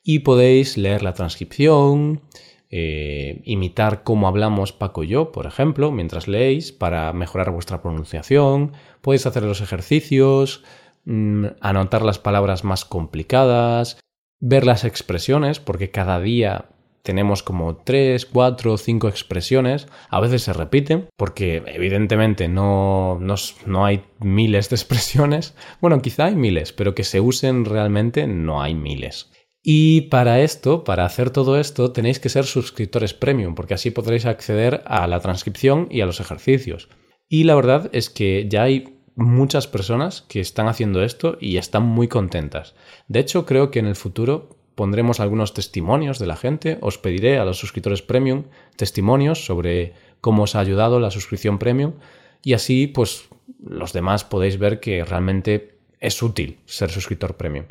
y 0.03 0.21
podéis 0.21 0.77
leer 0.77 1.03
la 1.03 1.15
transcripción, 1.15 2.23
eh, 2.71 3.43
imitar 3.45 4.03
cómo 4.05 4.29
hablamos 4.29 4.73
Paco 4.73 5.03
y 5.05 5.09
yo, 5.09 5.33
por 5.33 5.47
ejemplo, 5.47 5.91
mientras 5.91 6.29
leéis, 6.29 6.73
para 6.73 7.13
mejorar 7.13 7.51
vuestra 7.51 7.83
pronunciación, 7.83 8.73
podéis 9.01 9.27
hacer 9.27 9.43
los 9.43 9.61
ejercicios, 9.61 10.63
mm, 11.05 11.47
anotar 11.61 12.03
las 12.03 12.19
palabras 12.19 12.65
más 12.65 12.85
complicadas, 12.85 13.99
ver 14.39 14.65
las 14.65 14.85
expresiones, 14.85 15.61
porque 15.61 15.91
cada 15.91 16.21
día 16.21 16.67
tenemos 17.03 17.43
como 17.43 17.77
tres, 17.77 18.27
cuatro, 18.27 18.77
cinco 18.77 19.09
expresiones. 19.09 19.89
A 20.09 20.21
veces 20.21 20.43
se 20.43 20.53
repiten, 20.53 21.09
porque 21.17 21.63
evidentemente 21.67 22.49
no, 22.49 23.19
no, 23.21 23.35
no, 23.67 23.85
hay 23.85 24.05
miles 24.21 24.71
de 24.71 24.77
expresiones. 24.77 25.55
Bueno, 25.81 26.01
quizá 26.03 26.27
hay 26.27 26.37
miles, 26.37 26.73
pero 26.73 26.95
que 26.95 27.05
se 27.05 27.21
usen 27.21 27.65
realmente 27.65 28.27
no 28.27 28.63
hay 28.63 28.75
miles. 28.75 29.31
Y 29.63 30.03
para 30.03 30.41
esto, 30.41 30.85
para 30.85 31.05
hacer 31.05 31.31
todo 31.31 31.59
esto, 31.59 31.93
tenéis 31.93 32.19
que 32.19 32.31
ser 32.31 32.45
suscriptores 32.45 33.13
premium, 33.13 33.55
porque 33.55 33.75
así 33.75 33.91
podréis 33.91 34.25
acceder 34.25 34.83
a 34.87 35.07
la 35.07 35.21
transcripción 35.21 35.87
y 35.91 36.01
a 36.01 36.07
los 36.07 36.21
ejercicios. 36.21 36.89
Y 37.29 37.45
la 37.45 37.55
verdad 37.55 37.91
es 37.93 38.09
que 38.11 38.47
ya 38.49 38.63
hay 38.63 38.97
muchas 39.15 39.67
personas 39.67 40.23
que 40.23 40.41
están 40.41 40.67
haciendo 40.67 41.03
esto 41.03 41.37
y 41.41 41.59
están 41.59 41.83
muy 41.83 42.09
contentas. 42.09 42.75
De 43.07 43.21
hecho, 43.21 43.45
creo 43.45 43.71
que 43.71 43.79
en 43.79 43.87
el 43.87 43.97
futuro 43.97 44.57
pondremos 44.75 45.21
algunos 45.21 45.53
testimonios 45.53 46.19
de 46.19 46.27
la 46.27 46.37
gente. 46.37 46.79
Os 46.81 46.97
pediré 46.97 47.39
a 47.39 47.45
los 47.45 47.59
suscriptores 47.59 48.01
premium 48.01 48.45
testimonios 48.77 49.45
sobre 49.45 49.93
cómo 50.23 50.45
os 50.45 50.55
ha 50.55 50.61
ayudado 50.61 51.01
la 51.01 51.11
suscripción 51.11 51.59
premium 51.59 51.95
y 52.43 52.55
así 52.55 52.87
pues 52.87 53.29
los 53.63 53.93
demás 53.93 54.25
podéis 54.25 54.59
ver 54.59 54.81
que 54.81 55.05
realmente 55.05 55.75
es 56.01 56.23
útil 56.23 56.61
ser 56.65 56.91
suscriptor 56.91 57.37
premium. 57.37 57.67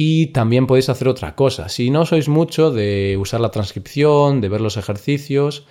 Y 0.00 0.28
también 0.28 0.68
podéis 0.68 0.90
hacer 0.90 1.08
otra 1.08 1.34
cosa. 1.34 1.68
Si 1.68 1.90
no 1.90 2.06
sois 2.06 2.28
mucho 2.28 2.70
de 2.70 3.16
usar 3.18 3.40
la 3.40 3.50
transcripción, 3.50 4.40
de 4.40 4.48
ver 4.48 4.60
los 4.60 4.76
ejercicios, 4.76 5.66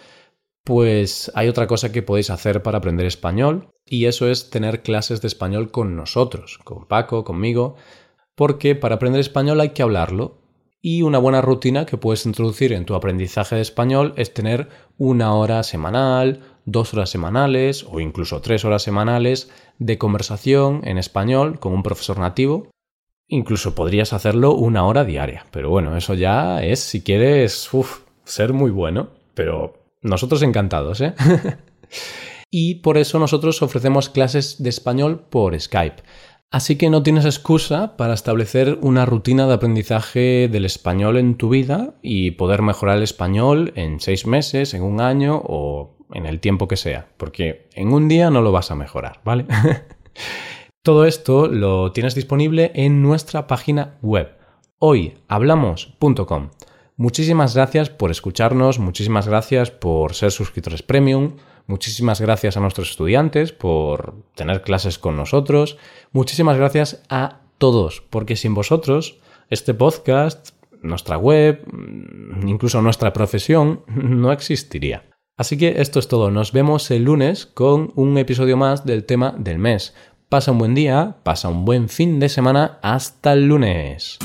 pues 0.65 1.31
hay 1.33 1.47
otra 1.47 1.65
cosa 1.65 1.93
que 1.93 2.03
podéis 2.03 2.29
hacer 2.29 2.61
para 2.61 2.79
aprender 2.79 3.05
español 3.05 3.69
y 3.85 4.03
eso 4.03 4.29
es 4.29 4.49
tener 4.49 4.83
clases 4.83 5.21
de 5.21 5.29
español 5.29 5.71
con 5.71 5.95
nosotros, 5.95 6.59
con 6.65 6.89
Paco, 6.89 7.23
conmigo, 7.23 7.75
porque 8.35 8.75
para 8.75 8.95
aprender 8.95 9.21
español 9.21 9.61
hay 9.61 9.69
que 9.69 9.81
hablarlo 9.81 10.41
y 10.81 11.03
una 11.03 11.19
buena 11.19 11.39
rutina 11.39 11.85
que 11.85 11.95
puedes 11.95 12.25
introducir 12.25 12.73
en 12.73 12.83
tu 12.83 12.95
aprendizaje 12.95 13.55
de 13.55 13.61
español 13.61 14.13
es 14.17 14.33
tener 14.33 14.67
una 14.97 15.33
hora 15.35 15.63
semanal, 15.63 16.41
dos 16.65 16.93
horas 16.93 17.09
semanales 17.09 17.85
o 17.89 18.01
incluso 18.01 18.41
tres 18.41 18.65
horas 18.65 18.83
semanales 18.83 19.49
de 19.79 19.97
conversación 19.97 20.81
en 20.83 20.97
español 20.97 21.61
con 21.61 21.71
un 21.71 21.81
profesor 21.81 22.19
nativo 22.19 22.67
Incluso 23.27 23.75
podrías 23.75 24.13
hacerlo 24.13 24.53
una 24.53 24.85
hora 24.85 25.03
diaria, 25.03 25.45
pero 25.51 25.69
bueno, 25.69 25.97
eso 25.97 26.13
ya 26.13 26.63
es, 26.63 26.79
si 26.79 27.01
quieres, 27.01 27.69
ser 28.23 28.53
muy 28.53 28.71
bueno, 28.71 29.09
pero 29.33 29.73
nosotros 30.01 30.41
encantados, 30.43 31.01
¿eh? 31.01 31.13
y 32.51 32.75
por 32.75 32.97
eso 32.97 33.19
nosotros 33.19 33.61
ofrecemos 33.61 34.09
clases 34.09 34.63
de 34.63 34.69
español 34.69 35.25
por 35.29 35.59
Skype. 35.59 36.03
Así 36.49 36.77
que 36.77 36.89
no 36.89 37.03
tienes 37.03 37.25
excusa 37.25 37.97
para 37.97 38.13
establecer 38.13 38.77
una 38.81 39.05
rutina 39.05 39.47
de 39.47 39.55
aprendizaje 39.55 40.47
del 40.49 40.63
español 40.63 41.17
en 41.17 41.35
tu 41.35 41.49
vida 41.49 41.95
y 42.01 42.31
poder 42.31 42.61
mejorar 42.61 42.97
el 42.97 43.03
español 43.03 43.73
en 43.75 43.99
seis 43.99 44.25
meses, 44.25 44.73
en 44.73 44.83
un 44.83 45.01
año 45.01 45.41
o 45.45 45.97
en 46.13 46.25
el 46.25 46.39
tiempo 46.39 46.69
que 46.69 46.77
sea, 46.77 47.09
porque 47.17 47.67
en 47.73 47.91
un 47.91 48.07
día 48.07 48.29
no 48.29 48.41
lo 48.41 48.53
vas 48.53 48.71
a 48.71 48.75
mejorar, 48.75 49.19
¿vale? 49.25 49.45
Todo 50.87 51.03
esto 51.03 51.47
lo 51.47 51.91
tienes 51.91 52.15
disponible 52.15 52.71
en 52.73 53.01
nuestra 53.01 53.45
página 53.45 53.97
web 54.01 54.37
hoyhablamos.com. 54.79 56.49
Muchísimas 56.95 57.55
gracias 57.55 57.89
por 57.89 58.09
escucharnos, 58.09 58.79
muchísimas 58.79 59.27
gracias 59.27 59.69
por 59.69 60.13
ser 60.13 60.31
suscriptores 60.31 60.83
premium, 60.83 61.33
muchísimas 61.65 62.21
gracias 62.21 62.55
a 62.55 62.61
nuestros 62.61 62.91
estudiantes 62.91 63.51
por 63.51 64.23
tener 64.33 64.61
clases 64.61 64.97
con 64.97 65.17
nosotros, 65.17 65.77
muchísimas 66.13 66.55
gracias 66.55 67.03
a 67.09 67.41
todos, 67.57 68.01
porque 68.09 68.37
sin 68.37 68.53
vosotros 68.53 69.19
este 69.49 69.73
podcast, 69.73 70.51
nuestra 70.81 71.17
web, 71.17 71.65
incluso 72.45 72.81
nuestra 72.81 73.11
profesión 73.11 73.83
no 73.87 74.31
existiría. 74.31 75.03
Así 75.35 75.57
que 75.57 75.81
esto 75.81 75.99
es 75.99 76.07
todo, 76.07 76.31
nos 76.31 76.53
vemos 76.53 76.89
el 76.91 77.03
lunes 77.03 77.45
con 77.45 77.91
un 77.95 78.17
episodio 78.17 78.55
más 78.55 78.85
del 78.85 79.03
tema 79.03 79.35
del 79.37 79.59
mes. 79.59 79.93
Pasa 80.29 80.51
un 80.51 80.57
buen 80.57 80.75
día, 80.75 81.15
pasa 81.23 81.47
un 81.47 81.63
buen 81.63 81.87
fin 81.87 82.19
de 82.19 82.27
semana, 82.27 82.79
hasta 82.81 83.31
el 83.31 83.47
lunes. 83.47 84.19